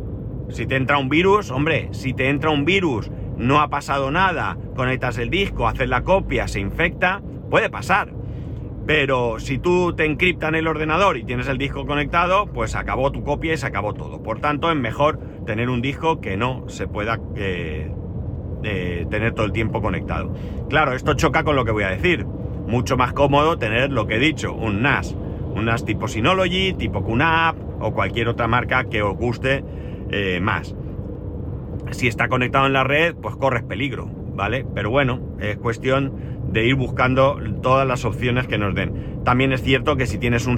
Si 0.49 0.65
te 0.65 0.77
entra 0.77 0.97
un 0.97 1.09
virus, 1.09 1.51
hombre, 1.51 1.89
si 1.91 2.15
te 2.15 2.29
entra 2.29 2.51
un 2.51 2.65
virus, 2.65 3.11
no 3.37 3.61
ha 3.61 3.69
pasado 3.69 4.13
nada, 4.13 4.57
conectas 4.77 5.19
el 5.19 5.31
disco, 5.31 5.67
haces 5.67 5.89
la 5.89 6.05
copia, 6.05 6.47
se 6.47 6.61
infecta, 6.61 7.21
puede 7.51 7.69
pasar. 7.69 8.13
Pero 8.87 9.41
si 9.41 9.59
tú 9.59 9.93
te 9.97 10.05
encriptan 10.05 10.55
el 10.55 10.69
ordenador 10.69 11.17
y 11.17 11.25
tienes 11.25 11.49
el 11.49 11.59
disco 11.59 11.85
conectado, 11.85 12.47
pues 12.47 12.77
acabó 12.77 13.11
tu 13.11 13.25
copia 13.25 13.55
y 13.55 13.57
se 13.57 13.67
acabó 13.67 13.93
todo. 13.93 14.23
Por 14.23 14.39
tanto, 14.39 14.71
es 14.71 14.77
mejor 14.77 15.19
tener 15.47 15.69
un 15.69 15.83
disco 15.83 16.21
que 16.21 16.37
no 16.37 16.69
se 16.69 16.87
pueda 16.87 17.19
eh, 17.35 17.91
tener 18.63 19.35
todo 19.35 19.47
el 19.47 19.53
tiempo 19.53 19.83
conectado. 19.83 20.33
Claro, 20.69 20.93
esto 20.93 21.15
choca 21.15 21.43
con 21.43 21.57
lo 21.57 21.65
que 21.65 21.73
voy 21.73 21.83
a 21.83 21.91
decir. 21.91 22.25
Mucho 22.25 22.97
más 22.97 23.13
cómodo 23.13 23.59
tener 23.59 23.91
lo 23.91 24.07
que 24.07 24.15
he 24.15 24.19
dicho, 24.21 24.55
un 24.55 24.81
NAS. 24.81 25.17
Un 25.55 25.67
NAS 25.67 25.85
tipo 25.85 26.09
Synology, 26.09 26.75
tipo 26.75 27.05
QNAP 27.05 27.57
o 27.81 27.93
cualquier 27.93 28.29
otra 28.29 28.47
marca 28.49 28.85
que 28.85 29.03
os 29.03 29.17
guste 29.17 29.65
eh, 30.11 30.41
más. 30.41 30.75
Si 31.91 32.09
está 32.09 32.29
conectado 32.29 32.67
en 32.67 32.73
la 32.73 32.85
red, 32.85 33.15
pues 33.15 33.37
corres 33.37 33.63
peligro, 33.63 34.09
¿vale? 34.35 34.67
Pero 34.75 34.91
bueno, 34.91 35.21
es 35.39 35.57
cuestión 35.57 36.13
de 36.51 36.67
ir 36.67 36.75
buscando 36.75 37.39
todas 37.63 37.87
las 37.87 38.05
opciones 38.05 38.47
que 38.47 38.59
nos 38.59 38.75
den. 38.75 39.23
También 39.25 39.53
es 39.53 39.63
cierto 39.63 39.97
que 39.97 40.07
si 40.07 40.19
tienes 40.19 40.47
un, 40.47 40.57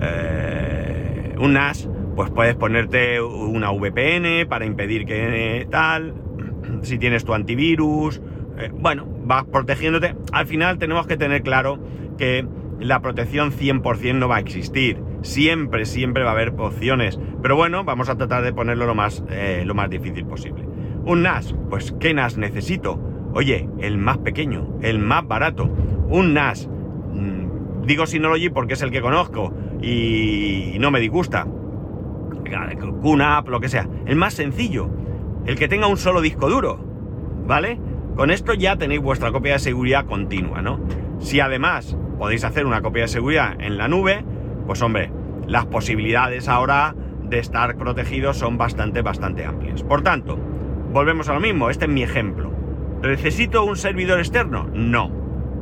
eh, 0.00 1.34
un 1.38 1.52
NAS, 1.52 1.88
pues 2.16 2.30
puedes 2.30 2.54
ponerte 2.54 3.20
una 3.20 3.70
VPN 3.70 4.46
para 4.48 4.64
impedir 4.64 5.06
que 5.06 5.66
tal, 5.70 6.14
si 6.82 6.98
tienes 6.98 7.24
tu 7.24 7.34
antivirus, 7.34 8.20
eh, 8.58 8.70
bueno, 8.72 9.06
vas 9.24 9.44
protegiéndote. 9.44 10.14
Al 10.32 10.46
final 10.46 10.78
tenemos 10.78 11.06
que 11.06 11.16
tener 11.16 11.42
claro 11.42 11.78
que 12.18 12.46
la 12.80 13.00
protección 13.00 13.52
100% 13.52 14.14
no 14.14 14.28
va 14.28 14.36
a 14.36 14.40
existir. 14.40 15.02
Siempre, 15.22 15.84
siempre 15.84 16.24
va 16.24 16.30
a 16.30 16.32
haber 16.32 16.54
opciones. 16.56 17.18
Pero 17.42 17.56
bueno, 17.56 17.84
vamos 17.84 18.08
a 18.08 18.16
tratar 18.16 18.42
de 18.42 18.52
ponerlo 18.52 18.86
lo 18.86 18.94
más, 18.94 19.22
eh, 19.30 19.62
lo 19.66 19.74
más 19.74 19.90
difícil 19.90 20.24
posible. 20.26 20.64
Un 21.04 21.22
NAS, 21.22 21.54
pues 21.68 21.92
¿qué 22.00 22.14
NAS 22.14 22.36
necesito? 22.36 23.00
Oye, 23.34 23.68
el 23.78 23.98
más 23.98 24.18
pequeño, 24.18 24.78
el 24.82 24.98
más 24.98 25.26
barato. 25.26 25.64
Un 26.08 26.34
NAS. 26.34 26.68
Mm, 26.68 27.86
digo 27.86 28.06
Synology 28.06 28.50
porque 28.50 28.74
es 28.74 28.82
el 28.82 28.90
que 28.90 29.00
conozco 29.00 29.52
y 29.82 30.76
no 30.80 30.90
me 30.90 31.00
disgusta. 31.00 31.46
QNAP, 33.02 33.48
lo 33.48 33.60
que 33.60 33.68
sea. 33.68 33.88
El 34.06 34.16
más 34.16 34.34
sencillo, 34.34 34.90
el 35.46 35.56
que 35.56 35.68
tenga 35.68 35.86
un 35.86 35.96
solo 35.96 36.20
disco 36.20 36.48
duro, 36.48 36.78
¿vale? 37.46 37.78
Con 38.16 38.30
esto 38.30 38.54
ya 38.54 38.76
tenéis 38.76 39.00
vuestra 39.00 39.30
copia 39.32 39.54
de 39.54 39.58
seguridad 39.60 40.06
continua, 40.06 40.60
¿no? 40.60 40.80
Si 41.20 41.40
además 41.40 41.96
podéis 42.20 42.44
hacer 42.44 42.66
una 42.66 42.82
copia 42.82 43.04
de 43.04 43.08
seguridad 43.08 43.54
en 43.58 43.78
la 43.78 43.88
nube, 43.88 44.22
pues 44.66 44.82
hombre, 44.82 45.10
las 45.46 45.64
posibilidades 45.64 46.48
ahora 46.48 46.94
de 47.22 47.38
estar 47.38 47.78
protegidos 47.78 48.36
son 48.36 48.58
bastante, 48.58 49.00
bastante 49.00 49.46
amplias. 49.46 49.82
Por 49.82 50.02
tanto, 50.02 50.38
volvemos 50.92 51.30
a 51.30 51.32
lo 51.32 51.40
mismo, 51.40 51.70
este 51.70 51.86
es 51.86 51.90
mi 51.90 52.02
ejemplo. 52.02 52.52
¿Necesito 53.02 53.64
un 53.64 53.76
servidor 53.76 54.18
externo? 54.18 54.68
No, 54.74 55.10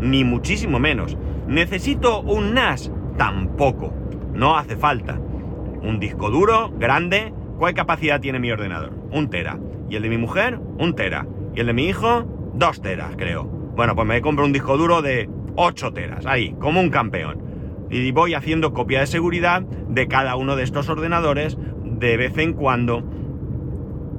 ni 0.00 0.24
muchísimo 0.24 0.80
menos. 0.80 1.16
¿Necesito 1.46 2.22
un 2.22 2.54
NAS? 2.54 2.90
Tampoco, 3.16 3.94
no 4.34 4.58
hace 4.58 4.76
falta. 4.76 5.16
Un 5.16 6.00
disco 6.00 6.28
duro, 6.28 6.72
grande, 6.76 7.32
¿cuál 7.56 7.74
capacidad 7.74 8.20
tiene 8.20 8.40
mi 8.40 8.50
ordenador? 8.50 8.92
Un 9.12 9.30
tera. 9.30 9.60
¿Y 9.88 9.94
el 9.94 10.02
de 10.02 10.08
mi 10.08 10.18
mujer? 10.18 10.58
Un 10.78 10.96
tera. 10.96 11.24
¿Y 11.54 11.60
el 11.60 11.68
de 11.68 11.72
mi 11.72 11.86
hijo? 11.86 12.24
Dos 12.54 12.82
teras, 12.82 13.14
creo. 13.16 13.44
Bueno, 13.44 13.94
pues 13.94 14.08
me 14.08 14.20
compro 14.20 14.44
un 14.44 14.52
disco 14.52 14.76
duro 14.76 15.02
de 15.02 15.30
8 15.60 15.92
teras, 15.92 16.24
ahí, 16.24 16.54
como 16.60 16.80
un 16.80 16.90
campeón 16.90 17.48
y 17.90 18.10
voy 18.12 18.34
haciendo 18.34 18.72
copia 18.72 19.00
de 19.00 19.06
seguridad 19.06 19.62
de 19.62 20.06
cada 20.08 20.36
uno 20.36 20.56
de 20.56 20.62
estos 20.62 20.88
ordenadores 20.88 21.58
de 21.84 22.16
vez 22.16 22.36
en 22.38 22.52
cuando 22.52 23.02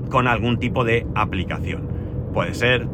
con 0.10 0.28
algún 0.28 0.58
tipo 0.58 0.84
de 0.84 1.06
aplicación. 1.16 1.88
Puede 2.34 2.54
ser 2.54 2.88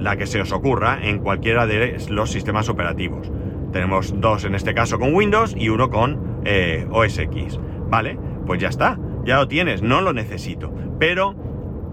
la 0.00 0.16
que 0.16 0.26
se 0.26 0.40
os 0.40 0.52
ocurra 0.52 0.98
en 1.02 1.18
cualquiera 1.18 1.66
de 1.66 1.98
los 2.08 2.30
sistemas 2.30 2.68
operativos. 2.68 3.30
Tenemos 3.72 4.18
dos 4.20 4.44
en 4.44 4.54
este 4.54 4.74
caso 4.74 4.98
con 4.98 5.14
Windows 5.14 5.54
y 5.56 5.68
uno 5.68 5.90
con 5.90 6.40
eh, 6.44 6.86
OS 6.90 7.18
X. 7.18 7.60
¿Vale? 7.88 8.18
Pues 8.46 8.60
ya 8.60 8.68
está, 8.68 8.98
ya 9.24 9.36
lo 9.36 9.46
tienes, 9.46 9.82
no 9.82 10.00
lo 10.00 10.12
necesito. 10.12 10.74
Pero 10.98 11.36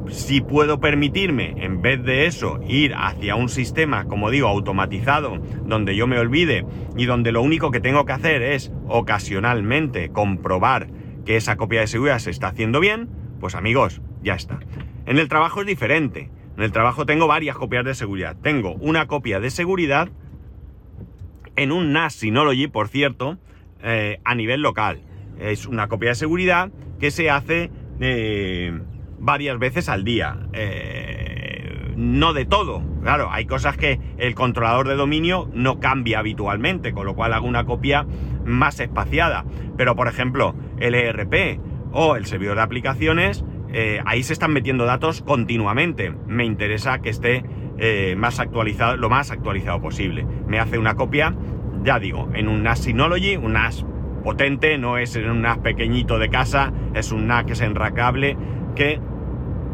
si 0.10 0.42
puedo 0.42 0.80
permitirme, 0.80 1.54
en 1.58 1.82
vez 1.82 2.04
de 2.04 2.26
eso, 2.26 2.60
ir 2.68 2.94
hacia 2.96 3.36
un 3.36 3.50
sistema, 3.50 4.06
como 4.06 4.30
digo, 4.30 4.48
automatizado, 4.48 5.38
donde 5.66 5.96
yo 5.96 6.08
me 6.08 6.20
olvide 6.20 6.66
y 6.98 7.06
donde 7.06 7.32
lo 7.32 7.42
único 7.42 7.72
que 7.72 7.80
tengo 7.80 8.06
que 8.06 8.14
hacer 8.14 8.42
es 8.42 8.72
ocasionalmente 8.88 10.10
comprobar 10.10 10.88
que 11.26 11.38
esa 11.38 11.56
copia 11.56 11.82
de 11.82 11.88
seguridad 11.88 12.20
se 12.20 12.32
está 12.32 12.48
haciendo 12.48 12.80
bien, 12.80 13.10
pues 13.40 13.56
amigos, 13.56 14.02
ya 14.24 14.36
está. 14.36 14.60
En 15.06 15.18
el 15.18 15.28
trabajo 15.28 15.62
es 15.62 15.68
diferente. 15.68 16.30
En 16.58 16.64
el 16.64 16.72
trabajo 16.72 17.06
tengo 17.06 17.28
varias 17.28 17.56
copias 17.56 17.86
de 17.86 17.96
seguridad. 17.96 18.36
Tengo 18.42 18.74
una 18.76 19.08
copia 19.08 19.40
de 19.40 19.50
seguridad 19.50 20.10
en 21.56 21.72
un 21.72 21.94
NAS 21.94 22.16
Synology, 22.16 22.68
por 22.68 22.88
cierto, 22.88 23.38
eh, 23.82 24.20
a 24.24 24.36
nivel 24.36 24.62
local. 24.62 25.02
Es 25.40 25.66
una 25.66 25.88
copia 25.88 26.10
de 26.10 26.16
seguridad 26.16 26.72
que 27.00 27.12
se 27.12 27.30
hace... 27.30 27.72
Eh, 28.00 28.80
varias 29.22 29.58
veces 29.60 29.88
al 29.88 30.04
día. 30.04 30.38
Eh, 30.52 31.94
no 31.96 32.34
de 32.34 32.46
todo. 32.46 32.84
Claro, 33.02 33.30
hay 33.32 33.46
cosas 33.46 33.78
que 33.78 34.00
el 34.18 34.36
controlador 34.36 34.88
de 34.88 34.96
dominio 34.96 35.50
no 35.54 35.80
cambia 35.80 36.20
habitualmente, 36.20 36.94
con 36.94 37.06
lo 37.06 37.16
cual 37.16 37.34
hago 37.34 37.48
una 37.48 37.66
copia 37.66 38.06
más 38.44 38.80
espaciada. 38.80 39.46
Pero, 39.78 39.96
por 39.96 40.08
ejemplo, 40.08 40.56
el 40.80 40.96
ERP 40.96 41.60
o 41.92 42.16
el 42.16 42.26
servidor 42.26 42.56
de 42.58 42.64
aplicaciones, 42.64 43.46
eh, 43.72 44.02
ahí 44.06 44.24
se 44.24 44.34
están 44.34 44.52
metiendo 44.52 44.86
datos 44.86 45.22
continuamente. 45.22 46.14
Me 46.28 46.44
interesa 46.44 47.00
que 47.00 47.10
esté 47.10 47.44
eh, 47.78 48.16
más 48.18 48.40
actualizado, 48.40 48.98
lo 48.98 49.10
más 49.10 49.32
actualizado 49.32 49.82
posible. 49.82 50.26
Me 50.48 50.60
hace 50.60 50.78
una 50.78 50.96
copia, 50.96 51.36
ya 51.84 52.00
digo, 52.00 52.30
en 52.34 52.48
un 52.48 52.64
NAS 52.64 52.80
Synology, 52.80 53.38
un 53.38 53.54
NAS 53.54 53.86
potente, 54.24 54.78
no 54.78 54.98
es 54.98 55.16
un 55.16 55.42
NAS 55.42 55.60
pequeñito 55.60 56.20
de 56.20 56.30
casa, 56.30 56.74
es 56.94 57.12
un 57.12 57.28
NAS 57.28 57.46
que 57.46 57.54
es 57.54 57.62
enracable, 57.62 58.38
que 58.76 59.00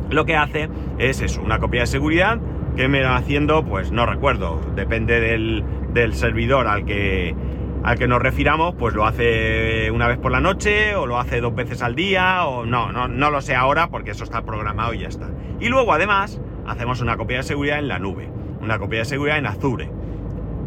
lo 0.09 0.25
que 0.25 0.35
hace 0.35 0.69
es 0.97 1.21
eso, 1.21 1.41
una 1.41 1.59
copia 1.59 1.81
de 1.81 1.87
seguridad 1.87 2.39
que 2.75 2.87
me 2.87 3.01
va 3.03 3.15
haciendo, 3.15 3.65
pues 3.65 3.91
no 3.91 4.05
recuerdo, 4.05 4.61
depende 4.75 5.19
del, 5.19 6.13
servidor 6.13 6.67
al 6.67 6.85
que, 6.85 7.35
al 7.83 7.97
que 7.97 8.07
nos 8.07 8.21
refiramos, 8.21 8.75
pues 8.75 8.93
lo 8.93 9.05
hace 9.05 9.89
una 9.91 10.07
vez 10.07 10.19
por 10.19 10.31
la 10.31 10.39
noche 10.39 10.95
o 10.95 11.07
lo 11.07 11.17
hace 11.17 11.41
dos 11.41 11.55
veces 11.55 11.81
al 11.81 11.95
día 11.95 12.45
o 12.45 12.65
no, 12.65 12.91
no, 12.91 13.07
no 13.07 13.31
lo 13.31 13.41
sé 13.41 13.55
ahora 13.55 13.89
porque 13.89 14.11
eso 14.11 14.23
está 14.23 14.43
programado 14.43 14.93
y 14.93 14.99
ya 14.99 15.07
está. 15.07 15.27
Y 15.59 15.69
luego 15.69 15.91
además 15.91 16.39
hacemos 16.67 17.01
una 17.01 17.17
copia 17.17 17.37
de 17.37 17.43
seguridad 17.43 17.79
en 17.79 17.87
la 17.87 17.97
nube, 17.97 18.29
una 18.61 18.77
copia 18.77 18.99
de 18.99 19.05
seguridad 19.05 19.39
en 19.39 19.47
Azure. 19.47 19.89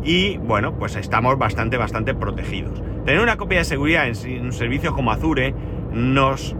Y 0.03 0.39
bueno, 0.39 0.75
pues 0.75 0.97
estamos 0.97 1.39
bastante, 1.39 1.77
bastante 1.77 2.15
protegidos. 2.15 2.83
Tener 3.05 3.21
una 3.21 3.37
copia 3.37 3.59
de 3.59 3.65
seguridad 3.65 4.09
en 4.09 4.45
un 4.47 4.53
servicio 4.53 4.95
como 4.95 5.13
Azure 5.13 5.55
nos, 5.93 6.57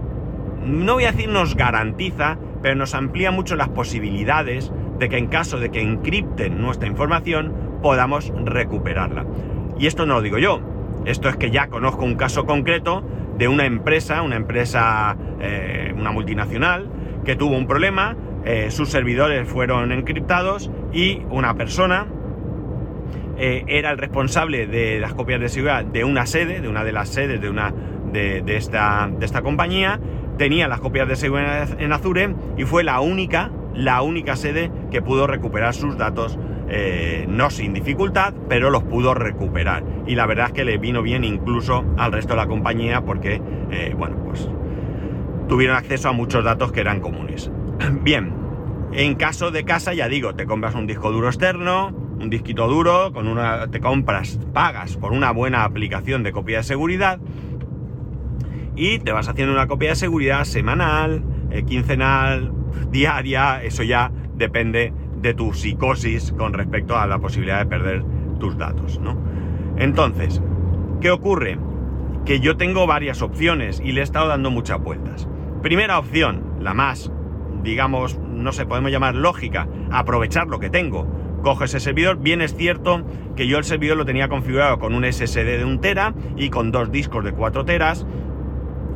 no 0.65 0.95
voy 0.95 1.05
a 1.05 1.13
decir 1.13 1.29
nos 1.29 1.57
garantiza, 1.57 2.39
pero 2.63 2.75
nos 2.75 2.95
amplía 2.95 3.31
mucho 3.31 3.57
las 3.57 3.69
posibilidades 3.69 4.73
de 4.99 5.09
que 5.09 5.19
en 5.19 5.29
caso 5.29 5.59
de 5.59 5.71
que 5.71 5.81
encripten 5.81 6.61
nuestra 6.61 6.89
información 6.89 7.55
podamos 7.83 8.33
recuperarla. 8.45 9.25
Y 9.79 9.87
esto 9.87 10.07
no 10.07 10.15
lo 10.15 10.23
digo 10.23 10.39
yo, 10.39 10.61
esto 11.07 11.29
es 11.29 11.37
que 11.37 11.51
ya 11.51 11.69
conozco 11.69 12.05
un 12.05 12.17
caso 12.17 12.45
concreto 12.45 13.03
de 13.39 13.49
una 13.49 13.65
empresa, 13.65 14.23
una 14.23 14.37
empresa, 14.37 15.17
eh, 15.41 15.95
una 15.97 16.13
multinacional, 16.13 16.91
que 17.25 17.37
tuvo 17.37 17.57
un 17.57 17.67
problema, 17.67 18.17
eh, 18.45 18.71
sus 18.71 18.91
servidores 18.91 19.49
fueron 19.49 19.93
encriptados 19.93 20.71
y 20.93 21.23
una 21.31 21.55
persona 21.55 22.07
eh, 23.39 23.65
era 23.69 23.91
el 23.91 23.99
responsable 23.99 24.67
de 24.67 25.01
las 25.01 25.15
copias 25.15 25.41
de 25.41 25.49
seguridad 25.49 25.85
de 25.85 26.05
una 26.05 26.27
sede, 26.27 26.61
de 26.61 26.69
una 26.69 26.85
de 26.85 26.93
las 26.93 27.09
sedes 27.09 27.41
de, 27.41 27.49
una, 27.49 27.73
de, 28.13 28.43
esta, 28.49 29.11
de 29.19 29.25
esta 29.25 29.41
compañía, 29.41 29.99
tenía 30.41 30.69
las 30.69 30.81
copias 30.81 31.07
de 31.07 31.17
seguridad 31.17 31.79
en 31.79 31.93
Azure 31.93 32.35
y 32.57 32.65
fue 32.65 32.83
la 32.83 33.01
única, 33.01 33.51
la 33.75 34.01
única 34.01 34.37
sede 34.37 34.73
que 34.91 35.03
pudo 35.03 35.27
recuperar 35.27 35.75
sus 35.75 35.99
datos, 35.99 36.39
eh, 36.71 37.27
no 37.29 37.51
sin 37.51 37.75
dificultad, 37.75 38.33
pero 38.49 38.71
los 38.71 38.83
pudo 38.85 39.13
recuperar. 39.13 39.85
Y 40.07 40.15
la 40.15 40.25
verdad 40.25 40.47
es 40.47 40.53
que 40.55 40.65
le 40.65 40.79
vino 40.79 41.03
bien 41.03 41.25
incluso 41.25 41.85
al 41.99 42.13
resto 42.13 42.33
de 42.33 42.37
la 42.39 42.47
compañía 42.47 43.03
porque, 43.03 43.43
eh, 43.71 43.95
bueno, 43.95 44.17
pues 44.25 44.49
tuvieron 45.47 45.77
acceso 45.77 46.09
a 46.09 46.13
muchos 46.13 46.43
datos 46.43 46.73
que 46.73 46.81
eran 46.81 47.01
comunes. 47.01 47.51
Bien, 48.01 48.33
en 48.95 49.17
caso 49.17 49.51
de 49.51 49.67
casa, 49.67 49.93
ya 49.93 50.09
digo, 50.09 50.37
te 50.37 50.47
compras 50.47 50.75
un 50.75 50.87
disco 50.87 51.13
duro 51.13 51.27
externo, 51.27 51.89
un 52.19 52.31
disquito 52.31 52.67
duro, 52.67 53.13
con 53.13 53.29
una, 53.29 53.67
te 53.67 53.81
compras, 53.81 54.41
pagas 54.55 54.97
por 54.97 55.13
una 55.13 55.33
buena 55.33 55.65
aplicación 55.65 56.23
de 56.23 56.33
copia 56.33 56.59
de 56.59 56.63
seguridad 56.63 57.21
y 58.81 58.99
te 58.99 59.13
vas 59.13 59.29
haciendo 59.29 59.53
una 59.53 59.67
copia 59.67 59.91
de 59.91 59.95
seguridad 59.95 60.45
semanal, 60.45 61.23
eh, 61.51 61.65
quincenal, 61.65 62.51
diaria, 62.91 63.63
eso 63.63 63.83
ya 63.83 64.11
depende 64.37 64.95
de 65.21 65.35
tu 65.35 65.53
psicosis 65.53 66.33
con 66.33 66.55
respecto 66.55 66.97
a 66.97 67.07
la 67.07 67.19
posibilidad 67.19 67.59
de 67.59 67.67
perder 67.67 68.05
tus 68.39 68.57
datos, 68.57 68.99
¿no? 68.99 69.19
Entonces, 69.77 70.41
¿qué 71.03 71.11
ocurre? 71.11 71.59
Que 72.25 72.41
yo 72.41 72.57
tengo 72.57 72.87
varias 72.87 73.21
opciones 73.21 73.83
y 73.85 73.93
le 73.93 74.01
he 74.01 74.03
estado 74.03 74.29
dando 74.29 74.51
muchas 74.51 74.81
vueltas. 74.81 75.29
Primera 75.63 75.99
opción, 75.99 76.43
la 76.59 76.73
más, 76.73 77.13
digamos, 77.63 78.19
no 78.19 78.51
sé, 78.53 78.65
podemos 78.65 78.91
llamar 78.91 79.15
lógica, 79.15 79.69
aprovechar 79.91 80.47
lo 80.47 80.59
que 80.59 80.71
tengo. 80.71 81.07
Cojo 81.43 81.65
ese 81.65 81.81
servidor, 81.81 82.19
bien 82.19 82.41
es 82.41 82.55
cierto 82.55 83.05
que 83.37 83.47
yo 83.47 83.59
el 83.59 83.65
servidor 83.65 83.99
lo 83.99 84.07
tenía 84.07 84.29
configurado 84.29 84.79
con 84.79 84.95
un 84.95 85.05
SSD 85.05 85.59
de 85.59 85.65
un 85.67 85.83
tera 85.83 86.15
y 86.37 86.49
con 86.49 86.71
dos 86.71 86.91
discos 86.91 87.25
de 87.25 87.33
4 87.33 87.65
teras, 87.67 88.07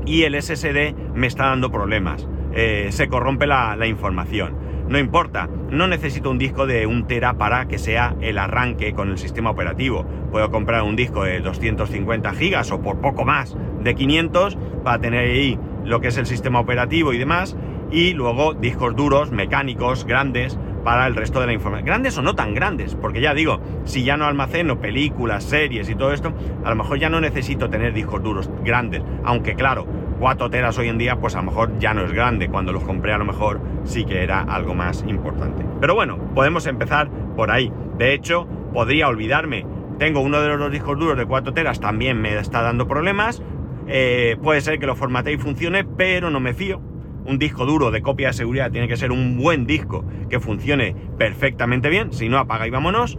y 0.07 0.23
el 0.23 0.40
SSD 0.40 0.95
me 1.14 1.27
está 1.27 1.47
dando 1.47 1.71
problemas. 1.71 2.29
Eh, 2.53 2.88
se 2.90 3.09
corrompe 3.09 3.47
la, 3.47 3.77
información. 3.87 4.57
No 4.88 4.99
importa, 4.99 5.49
no 5.71 5.88
necesito 5.88 6.31
un 6.31 6.38
disco 6.38 6.67
de 6.67 6.87
un 6.87 7.07
tera 7.07 7.35
para 7.35 7.67
que 7.67 7.79
sea 7.79 8.14
el 8.21 8.38
arranque 8.38 8.93
con 8.93 9.11
el 9.11 9.19
sistema 9.19 9.51
operativo. 9.51 10.05
Puedo 10.31 10.51
comprar 10.51 10.83
un 10.83 10.95
disco 10.95 11.25
de 11.25 11.40
250 11.40 12.33
gigas 12.35 12.71
o 12.71 12.81
por 12.81 13.01
poco 13.01 13.25
más 13.25 13.57
de 13.83 13.95
500 13.95 14.59
para 14.85 15.01
tener 15.01 15.31
ahí 15.31 15.59
lo 15.85 16.01
que 16.01 16.09
es 16.09 16.19
el 16.19 16.27
sistema 16.27 16.61
operativo 16.61 17.12
y 17.12 17.19
demás. 17.19 17.57
Y 17.90 18.12
luego 18.12 18.55
discos 18.55 18.95
duros, 18.95 19.31
mecánicos, 19.31 20.05
grandes, 20.05 20.59
para 20.85 21.07
el 21.07 21.16
resto 21.16 21.40
de 21.40 21.47
la 21.47 21.53
información. 21.53 21.87
Grandes 21.87 22.16
o 22.18 22.23
no 22.23 22.35
tan 22.35 22.55
grandes, 22.55 22.94
porque 22.94 23.20
ya 23.20 23.35
digo, 23.35 23.61
si 23.85 24.05
ya 24.05 24.16
no 24.16 24.27
almaceno 24.27 24.81
películas, 24.81 25.42
series 25.44 25.88
y 25.88 25.94
todo 25.94 26.12
esto, 26.12 26.33
a 26.62 26.70
lo 26.70 26.77
mejor 26.77 26.99
ya 26.99 27.09
no 27.09 27.20
necesito 27.20 27.70
tener 27.70 27.92
discos 27.94 28.23
duros 28.23 28.51
grandes. 28.62 29.03
Aunque 29.25 29.55
claro, 29.55 29.87
4 30.20 30.51
teras 30.51 30.79
hoy 30.79 30.88
en 30.88 30.99
día, 30.99 31.16
pues 31.16 31.35
a 31.35 31.38
lo 31.38 31.44
mejor 31.44 31.79
ya 31.79 31.94
no 31.94 32.05
es 32.05 32.12
grande. 32.12 32.49
Cuando 32.49 32.73
los 32.73 32.85
compré 32.85 33.12
a 33.12 33.18
lo 33.18 33.25
mejor 33.25 33.61
sí 33.85 34.05
que 34.05 34.23
era 34.23 34.40
algo 34.42 34.75
más 34.75 35.05
importante. 35.09 35.64
Pero 35.81 35.94
bueno, 35.94 36.18
podemos 36.35 36.66
empezar 36.66 37.09
por 37.35 37.51
ahí. 37.51 37.73
De 37.99 38.12
hecho, 38.12 38.47
podría 38.73 39.09
olvidarme. 39.09 39.66
Tengo 39.99 40.20
uno 40.20 40.40
de 40.40 40.57
los 40.57 40.70
discos 40.70 40.99
duros 40.99 41.16
de 41.16 41.25
4 41.25 41.55
teras, 41.55 41.81
también 41.81 42.20
me 42.20 42.37
está 42.37 42.62
dando 42.62 42.87
problemas. 42.87 43.42
Eh, 43.87 44.37
puede 44.42 44.61
ser 44.61 44.79
que 44.79 44.87
lo 44.87 44.97
formate 44.97 45.33
y 45.33 45.38
funcione, 45.38 45.85
pero 45.85 46.31
no 46.31 46.40
me 46.40 46.55
fío 46.55 46.93
un 47.25 47.39
disco 47.39 47.67
duro 47.67 47.91
de 47.91 48.03
copia 48.03 48.29
de 48.29 48.35
seguridad 48.35 48.71
tiene 48.71 48.89
que 48.89 48.97
ser 48.97 49.13
un 49.13 49.39
buen 49.39 49.67
disco 49.67 50.05
que 50.29 50.41
funcione 50.41 50.95
perfectamente 51.19 51.89
bien, 51.89 52.13
si 52.13 52.29
no 52.29 52.39
apaga 52.39 52.67
y 52.67 52.71
vámonos. 52.71 53.19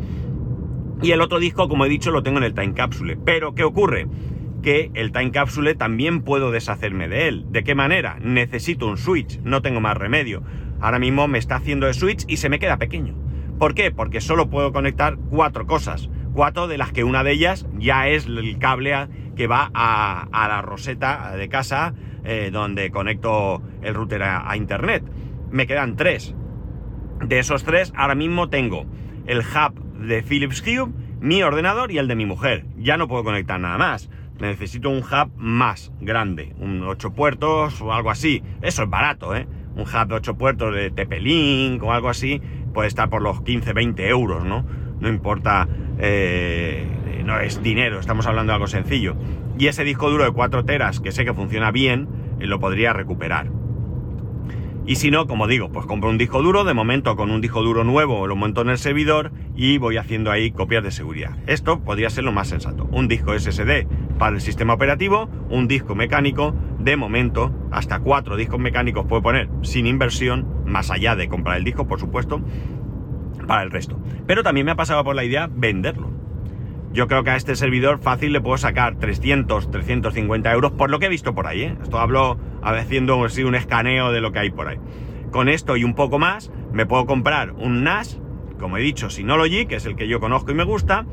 Y 1.01 1.11
el 1.11 1.21
otro 1.21 1.39
disco, 1.39 1.67
como 1.67 1.85
he 1.85 1.89
dicho, 1.89 2.11
lo 2.11 2.23
tengo 2.23 2.37
en 2.37 2.45
el 2.45 2.53
time 2.53 2.73
capsule. 2.73 3.17
Pero, 3.17 3.53
¿qué 3.53 3.63
ocurre? 3.63 4.07
que 4.65 4.89
el 4.95 5.11
Time 5.11 5.29
Capsule 5.29 5.75
también 5.75 6.23
puedo 6.23 6.49
deshacerme 6.49 7.07
de 7.07 7.27
él. 7.27 7.45
¿De 7.51 7.63
qué 7.63 7.75
manera? 7.75 8.17
Necesito 8.19 8.87
un 8.87 8.97
switch, 8.97 9.39
no 9.43 9.61
tengo 9.61 9.79
más 9.79 9.95
remedio. 9.95 10.41
Ahora 10.81 10.97
mismo 10.97 11.27
me 11.27 11.37
está 11.37 11.57
haciendo 11.57 11.87
el 11.87 11.93
switch 11.93 12.25
y 12.27 12.37
se 12.37 12.49
me 12.49 12.57
queda 12.57 12.77
pequeño. 12.77 13.13
¿Por 13.59 13.75
qué? 13.75 13.91
Porque 13.91 14.21
solo 14.21 14.49
puedo 14.49 14.73
conectar 14.73 15.17
cuatro 15.29 15.67
cosas. 15.67 16.09
Cuatro 16.33 16.67
de 16.67 16.79
las 16.79 16.91
que 16.91 17.03
una 17.03 17.23
de 17.23 17.33
ellas 17.33 17.67
ya 17.77 18.07
es 18.07 18.25
el 18.25 18.57
cable 18.57 18.95
que 19.35 19.47
va 19.47 19.69
a, 19.73 20.47
la 20.47 20.61
roseta 20.61 21.35
de 21.35 21.49
casa 21.49 21.93
eh, 22.23 22.49
donde 22.51 22.91
conecto 22.91 23.61
el 23.81 23.93
router 23.93 24.23
a, 24.23 24.55
internet. 24.55 25.03
Me 25.51 25.67
quedan 25.67 25.95
tres. 25.95 26.35
De 27.25 27.39
esos 27.39 27.63
tres, 27.63 27.93
ahora 27.95 28.15
mismo 28.15 28.49
tengo 28.49 28.85
el 29.25 29.39
hub 29.39 30.05
de 30.05 30.21
Philips 30.21 30.61
Hue, 30.61 30.91
mi 31.19 31.43
ordenador 31.43 31.91
y 31.91 31.97
el 31.97 32.07
de 32.07 32.15
mi 32.15 32.25
mujer. 32.25 32.65
Ya 32.77 32.97
no 32.97 33.07
puedo 33.07 33.23
conectar 33.23 33.59
nada 33.59 33.77
más. 33.77 34.09
Necesito 34.39 34.89
un 34.89 34.97
hub 34.99 35.31
más 35.37 35.93
grande, 36.01 36.53
un 36.59 36.83
8 36.83 37.13
puertos 37.13 37.81
o 37.81 37.93
algo 37.93 38.11
así. 38.11 38.43
Eso 38.61 38.83
es 38.83 38.89
barato, 38.89 39.33
¿eh? 39.33 39.47
Un 39.75 39.83
hub 39.83 40.07
de 40.07 40.15
8 40.15 40.37
puertos 40.37 40.75
de 40.75 40.91
TP-Link 40.91 41.81
o 41.83 41.93
algo 41.93 42.09
así 42.09 42.41
puede 42.75 42.89
estar 42.89 43.09
por 43.09 43.21
los 43.21 43.41
15, 43.41 43.71
20 43.71 44.07
euros, 44.09 44.43
¿no? 44.43 44.65
No 44.99 45.07
importa, 45.07 45.67
eh, 45.97 46.85
no 47.25 47.39
es 47.39 47.61
dinero, 47.61 47.99
estamos 47.99 48.27
hablando 48.27 48.51
de 48.51 48.55
algo 48.55 48.67
sencillo. 48.67 49.15
Y 49.57 49.67
ese 49.67 49.83
disco 49.83 50.09
duro 50.09 50.23
de 50.23 50.31
4 50.31 50.63
teras, 50.63 50.99
que 50.99 51.11
sé 51.11 51.25
que 51.25 51.33
funciona 51.33 51.71
bien, 51.71 52.07
eh, 52.39 52.45
lo 52.47 52.59
podría 52.59 52.93
recuperar. 52.93 53.51
Y 54.87 54.97
si 54.97 55.09
no, 55.09 55.25
como 55.25 55.47
digo, 55.47 55.71
pues 55.71 55.87
compro 55.87 56.11
un 56.11 56.19
disco 56.19 56.43
duro, 56.43 56.63
de 56.63 56.75
momento 56.75 57.15
con 57.15 57.31
un 57.31 57.41
disco 57.41 57.63
duro 57.63 57.83
nuevo 57.83 58.27
lo 58.27 58.35
monto 58.35 58.61
en 58.61 58.69
el 58.69 58.77
servidor 58.77 59.31
y 59.55 59.79
voy 59.79 59.97
haciendo 59.97 60.29
ahí 60.29 60.51
copias 60.51 60.83
de 60.83 60.91
seguridad. 60.91 61.35
Esto 61.47 61.79
podría 61.79 62.11
ser 62.11 62.23
lo 62.23 62.31
más 62.31 62.49
sensato. 62.49 62.87
Un 62.91 63.07
disco 63.07 63.37
SSD 63.37 63.87
para 64.19 64.35
el 64.35 64.41
sistema 64.41 64.75
operativo, 64.75 65.27
un 65.49 65.67
disco 65.67 65.95
mecánico, 65.95 66.53
de 66.77 66.97
momento, 66.97 67.51
hasta 67.71 67.99
cuatro 67.99 68.37
discos 68.37 68.59
mecánicos 68.59 69.07
puedo 69.07 69.23
poner 69.23 69.49
sin 69.63 69.87
inversión, 69.87 70.45
más 70.67 70.91
allá 70.91 71.15
de 71.15 71.29
comprar 71.29 71.57
el 71.57 71.63
disco, 71.63 71.87
por 71.87 71.99
supuesto, 71.99 72.41
para 73.47 73.63
el 73.63 73.71
resto. 73.71 73.99
Pero 74.27 74.43
también 74.43 74.65
me 74.65 74.71
ha 74.73 74.75
pasado 74.75 75.03
por 75.03 75.15
la 75.15 75.23
idea 75.23 75.49
venderlo. 75.51 76.14
Yo 76.95 77.09
creo 77.09 77.25
que 77.25 77.31
a 77.31 77.35
este 77.35 77.57
servidor 77.57 77.99
fácil 77.99 78.31
le 78.31 78.39
puedo 78.39 78.57
sacar 78.57 78.95
300, 78.97 79.69
350 79.69 80.53
euros 80.53 80.71
por 80.71 80.89
lo 80.89 80.97
que 80.97 81.07
he 81.07 81.09
visto 81.09 81.35
por 81.35 81.45
ahí. 81.45 81.63
¿eh? 81.63 81.77
Esto 81.83 81.99
hablo 81.99 82.37
haciendo 82.63 83.17
un 83.17 83.55
escaneo 83.55 84.13
de 84.13 84.21
lo 84.21 84.31
que 84.31 84.39
hay 84.39 84.49
por 84.49 84.69
ahí. 84.69 84.77
Con 85.29 85.49
esto 85.49 85.75
y 85.75 85.83
un 85.83 85.93
poco 85.93 86.19
más, 86.19 86.53
me 86.71 86.85
puedo 86.85 87.05
comprar 87.05 87.51
un 87.51 87.83
NAS, 87.83 88.21
como 88.61 88.77
he 88.77 88.81
dicho, 88.81 89.09
Synology, 89.09 89.65
que 89.65 89.75
es 89.75 89.85
el 89.85 89.97
que 89.97 90.07
yo 90.07 90.21
conozco 90.21 90.53
y 90.53 90.55
me 90.55 90.63
gusta. 90.63 91.05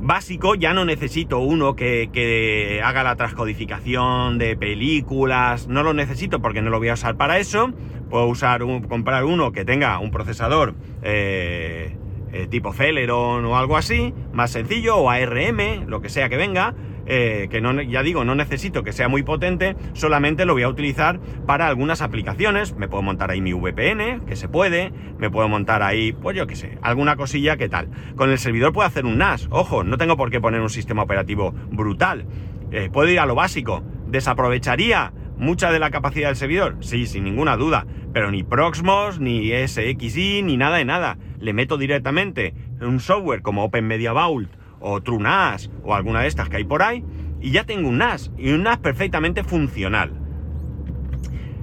Básico, 0.00 0.54
ya 0.54 0.72
no 0.74 0.84
necesito 0.84 1.40
uno 1.40 1.74
que, 1.74 2.80
haga 2.84 3.02
la 3.02 3.16
transcodificación 3.16 4.38
de 4.38 4.56
películas, 4.56 5.66
no 5.66 5.82
lo 5.82 5.92
necesito 5.92 6.40
porque 6.40 6.62
no 6.62 6.70
lo 6.70 6.78
voy 6.78 6.90
a 6.90 6.94
usar 6.94 7.16
para 7.16 7.38
eso. 7.40 7.72
Puedo 8.08 8.26
usar 8.26 8.62
comprar 8.88 9.24
uno 9.24 9.50
que 9.50 9.64
tenga 9.64 9.98
un 9.98 10.12
procesador 10.12 10.76
eh, 11.02 11.96
eh, 12.32 12.46
tipo 12.46 12.72
Celeron 12.72 13.44
o 13.44 13.56
algo 13.56 13.76
así, 13.76 14.14
más 14.32 14.50
sencillo, 14.50 14.96
o 14.96 15.10
ARM, 15.10 15.86
lo 15.86 16.00
que 16.00 16.08
sea 16.08 16.28
que 16.28 16.36
venga, 16.36 16.74
eh, 17.10 17.48
que 17.50 17.62
no, 17.62 17.80
ya 17.80 18.02
digo, 18.02 18.24
no 18.24 18.34
necesito 18.34 18.82
que 18.84 18.92
sea 18.92 19.08
muy 19.08 19.22
potente, 19.22 19.76
solamente 19.94 20.44
lo 20.44 20.52
voy 20.52 20.62
a 20.62 20.68
utilizar 20.68 21.20
para 21.46 21.66
algunas 21.66 22.02
aplicaciones. 22.02 22.76
Me 22.76 22.86
puedo 22.86 23.02
montar 23.02 23.30
ahí 23.30 23.40
mi 23.40 23.54
VPN, 23.54 24.26
que 24.26 24.36
se 24.36 24.48
puede, 24.48 24.92
me 25.18 25.30
puedo 25.30 25.48
montar 25.48 25.82
ahí, 25.82 26.12
pues 26.12 26.36
yo 26.36 26.46
qué 26.46 26.54
sé, 26.54 26.78
alguna 26.82 27.16
cosilla 27.16 27.56
que 27.56 27.70
tal. 27.70 27.88
Con 28.14 28.30
el 28.30 28.38
servidor 28.38 28.74
puedo 28.74 28.86
hacer 28.86 29.06
un 29.06 29.16
NAS, 29.16 29.48
ojo, 29.50 29.84
no 29.84 29.96
tengo 29.96 30.18
por 30.18 30.30
qué 30.30 30.40
poner 30.40 30.60
un 30.60 30.70
sistema 30.70 31.02
operativo 31.02 31.54
brutal. 31.70 32.26
Eh, 32.70 32.90
puedo 32.92 33.08
ir 33.08 33.20
a 33.20 33.26
lo 33.26 33.34
básico. 33.34 33.82
¿Desaprovecharía 34.08 35.14
mucha 35.38 35.72
de 35.72 35.78
la 35.78 35.90
capacidad 35.90 36.28
del 36.28 36.36
servidor? 36.36 36.76
Sí, 36.80 37.06
sin 37.06 37.24
ninguna 37.24 37.56
duda. 37.56 37.86
Pero 38.12 38.30
ni 38.30 38.42
Proxmos, 38.42 39.18
ni 39.18 39.50
SXI, 39.50 40.42
ni 40.42 40.58
nada 40.58 40.76
de 40.76 40.84
nada 40.84 41.16
le 41.40 41.52
meto 41.52 41.78
directamente 41.78 42.54
un 42.80 43.00
software 43.00 43.42
como 43.42 43.64
Open 43.64 43.86
Media 43.86 44.12
Vault 44.12 44.50
o 44.80 45.00
TrueNAS 45.00 45.70
o 45.82 45.94
alguna 45.94 46.22
de 46.22 46.28
estas 46.28 46.48
que 46.48 46.56
hay 46.56 46.64
por 46.64 46.82
ahí 46.82 47.04
y 47.40 47.50
ya 47.50 47.64
tengo 47.64 47.88
un 47.88 47.98
NAS 47.98 48.30
y 48.36 48.50
un 48.50 48.62
NAS 48.64 48.78
perfectamente 48.78 49.44
funcional. 49.44 50.12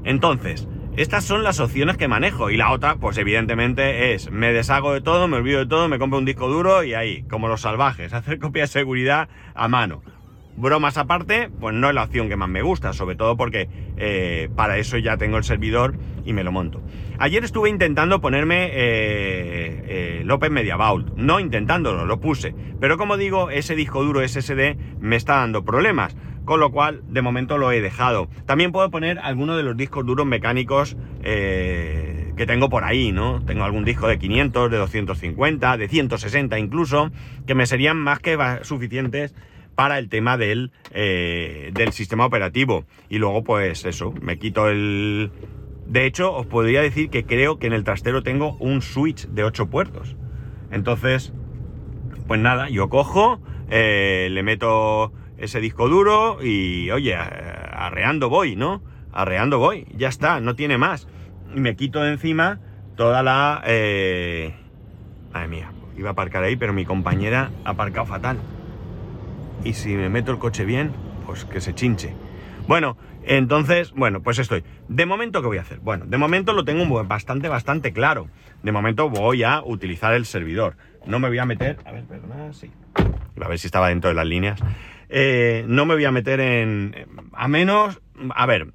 Entonces, 0.04 0.68
estas 0.98 1.26
son 1.26 1.44
las 1.44 1.60
opciones 1.60 1.98
que 1.98 2.08
manejo 2.08 2.50
y 2.50 2.58
la 2.58 2.72
otra, 2.72 2.96
pues 2.96 3.18
evidentemente 3.18 4.14
es 4.14 4.32
me 4.32 4.54
deshago 4.54 4.94
de 4.94 5.02
todo, 5.02 5.28
me 5.28 5.38
olvido 5.38 5.60
de 5.60 5.66
todo, 5.66 5.90
me 5.90 6.00
compro 6.00 6.20
un 6.20 6.26
disco 6.26 6.48
duro 6.48 6.84
y 6.84 6.94
ahí, 6.94 7.24
como 7.24 7.48
los 7.48 7.62
salvajes, 7.62 8.14
hacer 8.14 8.40
copia 8.40 8.64
de 8.64 8.68
seguridad 8.68 9.28
a 9.54 9.68
mano. 9.68 10.04
Bromas 10.58 10.98
aparte, 10.98 11.50
pues 11.60 11.76
no 11.76 11.90
es 11.90 11.96
la 11.96 12.04
opción 12.04 12.30
que 12.30 12.38
más 12.38 12.48
me 12.48 12.62
gusta, 12.62 12.94
sobre 12.94 13.18
todo 13.18 13.36
porque 13.36 13.68
eh, 13.98 14.50
para 14.56 14.78
eso 14.78 14.98
ya 14.98 15.18
tengo 15.18 15.38
el 15.38 15.44
servidor 15.44 15.96
y 16.24 16.32
me 16.32 16.46
lo 16.46 16.54
monto. 16.54 16.82
Ayer 17.20 17.44
estuve 17.44 17.70
intentando 17.70 18.22
ponerme 18.22 18.68
eh, 18.68 18.72
eh, 18.74 20.20
el 20.22 20.32
Open 20.32 20.54
Media 20.54 20.78
Vault, 20.78 21.14
no 21.18 21.42
intentándolo, 21.42 22.06
lo 22.06 22.22
puse, 22.22 22.56
pero 22.80 22.98
como 22.98 23.18
digo, 23.18 23.50
ese 23.50 23.76
disco 23.76 24.02
duro 24.04 24.26
SSD 24.26 24.78
me 25.02 25.18
está 25.18 25.36
dando 25.36 25.66
problemas, 25.66 26.16
con 26.46 26.62
lo 26.62 26.72
cual 26.72 27.02
de 27.10 27.22
momento 27.22 27.58
lo 27.58 27.74
he 27.74 27.82
dejado. 27.82 28.30
También 28.46 28.72
puedo 28.72 28.90
poner 28.90 29.20
alguno 29.20 29.58
de 29.58 29.64
los 29.64 29.76
discos 29.76 30.06
duros 30.06 30.26
mecánicos 30.26 30.96
que 31.22 32.46
tengo 32.46 32.70
por 32.70 32.84
ahí, 32.84 33.12
¿no? 33.12 33.44
Tengo 33.46 33.64
algún 33.64 33.84
disco 33.84 34.08
de 34.08 34.20
500, 34.20 34.70
de 34.70 34.78
250, 34.78 35.78
de 35.78 35.88
160 35.88 36.60
incluso, 36.60 37.12
que 37.48 37.56
me 37.56 37.66
serían 37.66 37.98
más 37.98 38.20
que 38.20 38.38
suficientes 38.62 39.34
para 39.76 40.00
el 40.00 40.10
tema 40.10 40.38
del, 40.38 40.72
eh, 40.92 41.72
del 41.74 41.92
sistema 41.92 42.26
operativo. 42.26 42.86
Y 43.10 43.20
luego, 43.20 43.44
pues 43.44 43.86
eso, 43.86 44.14
me 44.22 44.40
quito 44.40 44.70
el... 44.70 45.32
De 45.86 46.06
hecho, 46.06 46.34
os 46.34 46.48
podría 46.48 46.82
decir 46.82 47.10
que 47.10 47.26
creo 47.26 47.60
que 47.60 47.68
en 47.68 47.74
el 47.74 47.84
trastero 47.84 48.24
tengo 48.24 48.56
un 48.60 48.82
switch 48.82 49.28
de 49.28 49.44
8 49.44 49.70
puertos. 49.70 50.16
Entonces, 50.72 51.32
pues 52.28 52.40
nada, 52.40 52.70
yo 52.70 52.90
cojo, 52.90 53.40
eh, 53.70 54.30
le 54.32 54.42
meto 54.42 55.14
ese 55.38 55.60
disco 55.60 55.88
duro 55.88 56.40
y, 56.42 56.90
oye, 56.90 57.16
arreando 57.16 58.30
voy, 58.30 58.56
¿no? 58.56 58.82
Arreando 59.12 59.60
voy, 59.60 59.86
ya 59.96 60.08
está, 60.08 60.40
no 60.40 60.56
tiene 60.56 60.78
más. 60.78 61.08
Y 61.56 61.60
me 61.60 61.76
quito 61.76 62.02
de 62.02 62.14
encima 62.14 62.60
toda 62.96 63.22
la... 63.22 63.62
Eh... 63.68 64.56
Madre 65.32 65.48
mía, 65.50 65.72
iba 65.98 66.10
a 66.10 66.12
aparcar 66.14 66.44
ahí, 66.44 66.56
pero 66.56 66.74
mi 66.74 66.86
compañera 66.86 67.52
ha 67.64 67.72
aparcado 67.72 68.08
fatal 68.08 68.40
y 69.64 69.74
si 69.74 69.96
me 69.96 70.10
meto 70.10 70.32
el 70.32 70.38
coche 70.38 70.66
bien, 70.66 70.92
pues 71.26 71.46
que 71.46 71.62
se 71.62 71.74
chinche. 71.74 72.14
Bueno, 72.68 72.98
entonces, 73.24 73.92
bueno, 73.92 74.22
pues 74.22 74.40
estoy. 74.40 74.64
De 74.88 75.06
momento, 75.06 75.42
¿qué 75.42 75.48
voy 75.48 75.58
a 75.58 75.62
hacer? 75.62 75.80
Bueno, 75.80 76.06
de 76.06 76.18
momento 76.18 76.54
lo 76.54 76.64
tengo 76.64 77.04
bastante, 77.06 77.50
bastante 77.50 77.94
claro. 77.94 78.28
De 78.64 78.72
momento 78.72 79.10
voy 79.10 79.44
a 79.44 79.62
utilizar 79.64 80.14
el 80.14 80.26
servidor. 80.26 80.76
No 81.06 81.20
me 81.20 81.28
voy 81.28 81.40
a 81.40 81.46
meter... 81.46 81.78
A 81.86 81.92
ver, 81.92 82.04
perdona, 82.04 82.54
sí. 82.54 82.72
A 83.42 83.48
ver 83.48 83.60
si 83.60 83.68
estaba 83.68 83.90
dentro 83.90 84.10
de 84.10 84.16
las 84.16 84.26
líneas. 84.26 84.60
Eh, 85.10 85.66
no 85.68 85.86
me 85.86 85.96
voy 85.96 86.06
a 86.06 86.12
meter 86.12 86.40
en... 86.40 86.96
A 87.34 87.48
menos... 87.48 88.02
A 88.36 88.46
ver, 88.46 88.68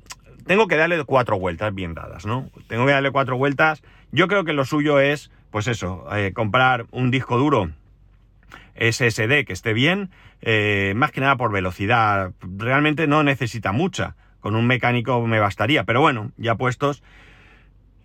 tengo 0.47 0.69
que 0.69 0.77
darle 0.77 1.03
cuatro 1.05 1.39
vueltas 1.39 1.75
bien 1.75 1.95
dadas, 1.95 2.27
¿no? 2.27 2.51
Tengo 2.69 2.87
que 2.87 2.93
darle 2.93 3.11
cuatro 3.11 3.37
vueltas. 3.37 3.83
Yo 4.13 4.29
creo 4.29 4.45
que 4.45 4.53
lo 4.53 4.65
suyo 4.65 5.01
es, 5.01 5.31
pues 5.51 5.67
eso, 5.69 6.07
eh, 6.15 6.33
comprar 6.33 6.87
un 6.91 7.11
disco 7.11 7.39
duro 7.39 7.71
SSD 8.81 9.45
que 9.45 9.53
esté 9.53 9.73
bien, 9.73 10.11
eh, 10.43 10.93
más 10.97 11.13
que 11.13 11.21
nada 11.21 11.37
por 11.37 11.53
velocidad. 11.53 12.33
Realmente 12.41 13.07
no 13.07 13.23
necesita 13.23 13.73
mucha. 13.73 14.17
Con 14.41 14.57
un 14.57 14.67
mecánico 14.67 15.27
me 15.27 15.39
bastaría, 15.39 15.85
pero 15.85 16.01
bueno, 16.01 16.33
ya 16.37 16.55
puestos. 16.55 17.03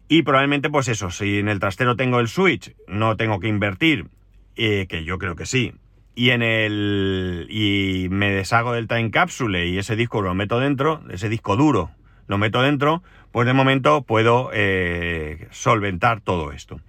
Y 0.08 0.24
probablemente, 0.24 0.70
pues 0.70 0.88
eso, 0.88 1.10
si 1.10 1.40
en 1.40 1.48
el 1.48 1.60
trastero 1.60 1.96
tengo 1.96 2.20
el 2.20 2.28
switch, 2.28 2.76
no 2.88 3.16
tengo 3.16 3.40
que 3.40 3.48
invertir, 3.48 4.08
eh, 4.56 4.86
que 4.88 5.04
yo 5.04 5.18
creo 5.18 5.36
que 5.36 5.46
sí. 5.46 5.74
Y 6.14 6.30
en 6.30 6.42
el. 6.42 7.48
y 7.50 8.08
me 8.10 8.32
deshago 8.32 8.74
del 8.74 8.88
time 8.88 9.12
capsule 9.12 9.68
y 9.68 9.78
ese 9.78 9.96
disco 9.96 10.22
lo 10.22 10.34
meto 10.34 10.60
dentro, 10.60 11.02
ese 11.10 11.30
disco 11.30 11.56
duro 11.56 11.92
lo 12.28 12.38
meto 12.38 12.62
dentro, 12.62 13.04
pues 13.32 13.46
de 13.46 13.54
momento 13.54 14.04
puedo 14.04 14.50
eh, 14.54 15.48
solventar 15.52 16.22
todo 16.22 16.52
esto. 16.52 16.80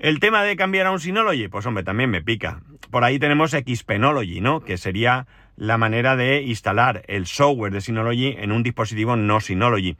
El 0.00 0.18
tema 0.18 0.42
de 0.42 0.56
cambiar 0.56 0.86
a 0.86 0.92
un 0.92 0.98
Synology, 0.98 1.48
pues 1.48 1.66
hombre, 1.66 1.84
también 1.84 2.08
me 2.08 2.22
pica. 2.22 2.62
Por 2.90 3.04
ahí 3.04 3.18
tenemos 3.18 3.50
Xpenology, 3.50 4.40
¿no? 4.40 4.60
Que 4.60 4.78
sería 4.78 5.26
la 5.56 5.76
manera 5.76 6.16
de 6.16 6.40
instalar 6.40 7.02
el 7.06 7.26
software 7.26 7.70
de 7.70 7.82
Synology 7.82 8.34
en 8.38 8.50
un 8.50 8.62
dispositivo 8.62 9.16
no 9.16 9.42
Synology. 9.42 9.98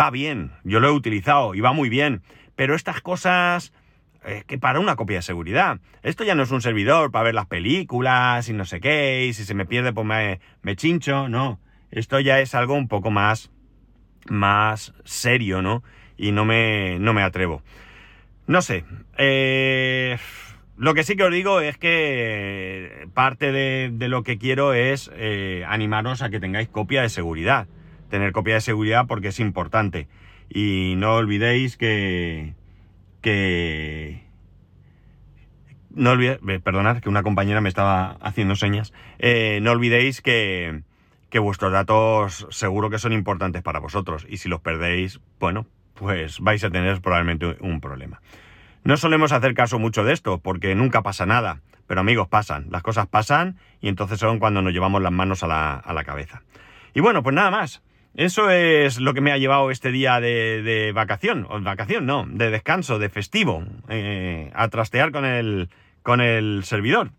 va 0.00 0.10
bien, 0.12 0.52
yo 0.62 0.78
lo 0.78 0.86
he 0.86 0.92
utilizado 0.92 1.56
y 1.56 1.60
va 1.60 1.72
muy 1.72 1.88
bien, 1.88 2.22
pero 2.54 2.76
estas 2.76 3.00
cosas 3.00 3.72
eh, 4.24 4.44
que 4.46 4.56
para 4.56 4.78
una 4.78 4.94
copia 4.94 5.16
de 5.16 5.22
seguridad. 5.22 5.80
Esto 6.04 6.22
ya 6.22 6.36
no 6.36 6.44
es 6.44 6.52
un 6.52 6.62
servidor 6.62 7.10
para 7.10 7.24
ver 7.24 7.34
las 7.34 7.46
películas 7.46 8.48
y 8.48 8.52
no 8.52 8.66
sé 8.66 8.80
qué, 8.80 9.26
y 9.26 9.32
si 9.32 9.44
se 9.44 9.54
me 9.54 9.66
pierde 9.66 9.92
pues 9.92 10.06
me, 10.06 10.38
me 10.62 10.76
chincho, 10.76 11.28
no. 11.28 11.58
Esto 11.90 12.20
ya 12.20 12.38
es 12.38 12.54
algo 12.54 12.74
un 12.74 12.86
poco 12.86 13.10
más, 13.10 13.50
más 14.28 14.94
serio, 15.02 15.60
¿no? 15.60 15.82
Y 16.16 16.32
no 16.32 16.44
me, 16.44 16.98
no 16.98 17.12
me 17.12 17.22
atrevo. 17.22 17.62
No 18.46 18.62
sé. 18.62 18.84
Eh, 19.18 20.18
Lo 20.76 20.92
que 20.94 21.04
sí 21.04 21.14
que 21.14 21.22
os 21.22 21.32
digo 21.32 21.60
es 21.60 21.78
que 21.78 23.08
parte 23.14 23.52
de, 23.52 24.08
lo 24.08 24.24
que 24.24 24.38
quiero 24.38 24.74
es 24.74 25.10
eh, 25.14 25.64
animaros 25.68 26.20
a 26.20 26.30
que 26.30 26.40
tengáis 26.40 26.68
copia 26.68 27.02
de 27.02 27.08
seguridad. 27.08 27.68
Tener 28.10 28.32
copia 28.32 28.54
de 28.54 28.60
seguridad 28.60 29.06
porque 29.06 29.28
es 29.28 29.38
importante. 29.38 30.08
Y 30.50 30.94
no 30.96 31.14
olvidéis 31.14 31.76
que... 31.76 32.54
que 33.22 34.24
no 35.90 36.10
olvidéis, 36.10 36.40
perdonad 36.64 36.98
que 36.98 37.08
una 37.08 37.22
compañera 37.22 37.60
me 37.60 37.68
estaba 37.68 38.16
haciendo 38.20 38.56
señas. 38.56 38.92
Eh, 39.20 39.60
no 39.62 39.70
olvidéis 39.70 40.22
que, 40.22 40.82
que 41.30 41.38
vuestros 41.38 41.70
datos 41.70 42.48
seguro 42.50 42.90
que 42.90 42.98
son 42.98 43.12
importantes 43.12 43.62
para 43.62 43.78
vosotros. 43.78 44.26
Y 44.28 44.38
si 44.38 44.48
los 44.48 44.60
perdéis, 44.60 45.20
bueno, 45.38 45.66
pues 45.94 46.40
vais 46.40 46.62
a 46.64 46.70
tener 46.70 47.00
probablemente 47.00 47.56
un 47.60 47.80
problema. 47.80 48.20
No 48.84 48.96
solemos 48.98 49.32
hacer 49.32 49.54
caso 49.54 49.78
mucho 49.78 50.04
de 50.04 50.12
esto, 50.12 50.38
porque 50.38 50.74
nunca 50.74 51.02
pasa 51.02 51.24
nada. 51.24 51.60
Pero 51.86 52.00
amigos, 52.00 52.28
pasan, 52.28 52.66
las 52.70 52.82
cosas 52.82 53.06
pasan 53.06 53.56
y 53.80 53.88
entonces 53.88 54.18
son 54.18 54.38
cuando 54.38 54.62
nos 54.62 54.72
llevamos 54.72 55.02
las 55.02 55.12
manos 55.12 55.42
a 55.42 55.46
la, 55.46 56.04
cabeza. 56.04 56.42
Y 56.94 57.00
bueno, 57.00 57.22
pues 57.22 57.34
nada 57.34 57.50
más. 57.50 57.82
Eso 58.14 58.48
es 58.48 59.00
lo 59.00 59.12
que 59.12 59.20
me 59.20 59.32
ha 59.32 59.38
llevado 59.38 59.72
este 59.72 59.90
día 59.90 60.20
de, 60.20 60.92
vacación, 60.94 61.46
o 61.50 61.60
vacación 61.60 62.06
no, 62.06 62.24
de 62.28 62.50
descanso, 62.50 63.00
de 63.00 63.08
festivo, 63.08 63.64
eh, 63.88 64.52
a 64.54 64.68
trastear 64.68 65.10
con 65.10 65.24
el, 65.24 65.68
con 66.02 66.20
el 66.20 66.62
servidor. 66.64 67.10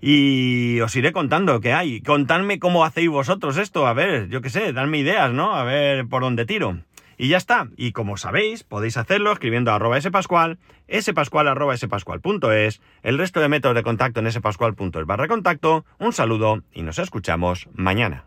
Y 0.00 0.80
os 0.80 0.94
iré 0.94 1.12
contando 1.12 1.60
qué 1.60 1.72
hay. 1.72 2.00
Contadme 2.02 2.58
cómo 2.58 2.84
hacéis 2.84 3.08
vosotros 3.08 3.56
esto, 3.56 3.86
a 3.86 3.94
ver, 3.94 4.28
yo 4.28 4.40
qué 4.40 4.50
sé, 4.50 4.72
dadme 4.72 4.98
ideas, 4.98 5.32
¿no? 5.32 5.54
A 5.54 5.64
ver 5.64 6.06
por 6.06 6.22
dónde 6.22 6.44
tiro. 6.44 6.78
Y 7.16 7.28
ya 7.28 7.36
está. 7.36 7.68
Y 7.76 7.92
como 7.92 8.16
sabéis, 8.16 8.64
podéis 8.64 8.96
hacerlo 8.96 9.32
escribiendo 9.32 9.72
arroba 9.72 10.00
spascual, 10.00 10.58
spascual 11.00 11.48
arroba 11.48 11.76
spascual.es, 11.76 12.80
el 13.02 13.18
resto 13.18 13.40
de 13.40 13.48
métodos 13.48 13.76
de 13.76 13.82
contacto 13.82 14.20
en 14.20 14.30
spascual.es 14.30 15.06
barra 15.06 15.28
contacto. 15.28 15.84
Un 15.98 16.12
saludo 16.12 16.62
y 16.72 16.82
nos 16.82 16.98
escuchamos 16.98 17.68
mañana. 17.74 18.24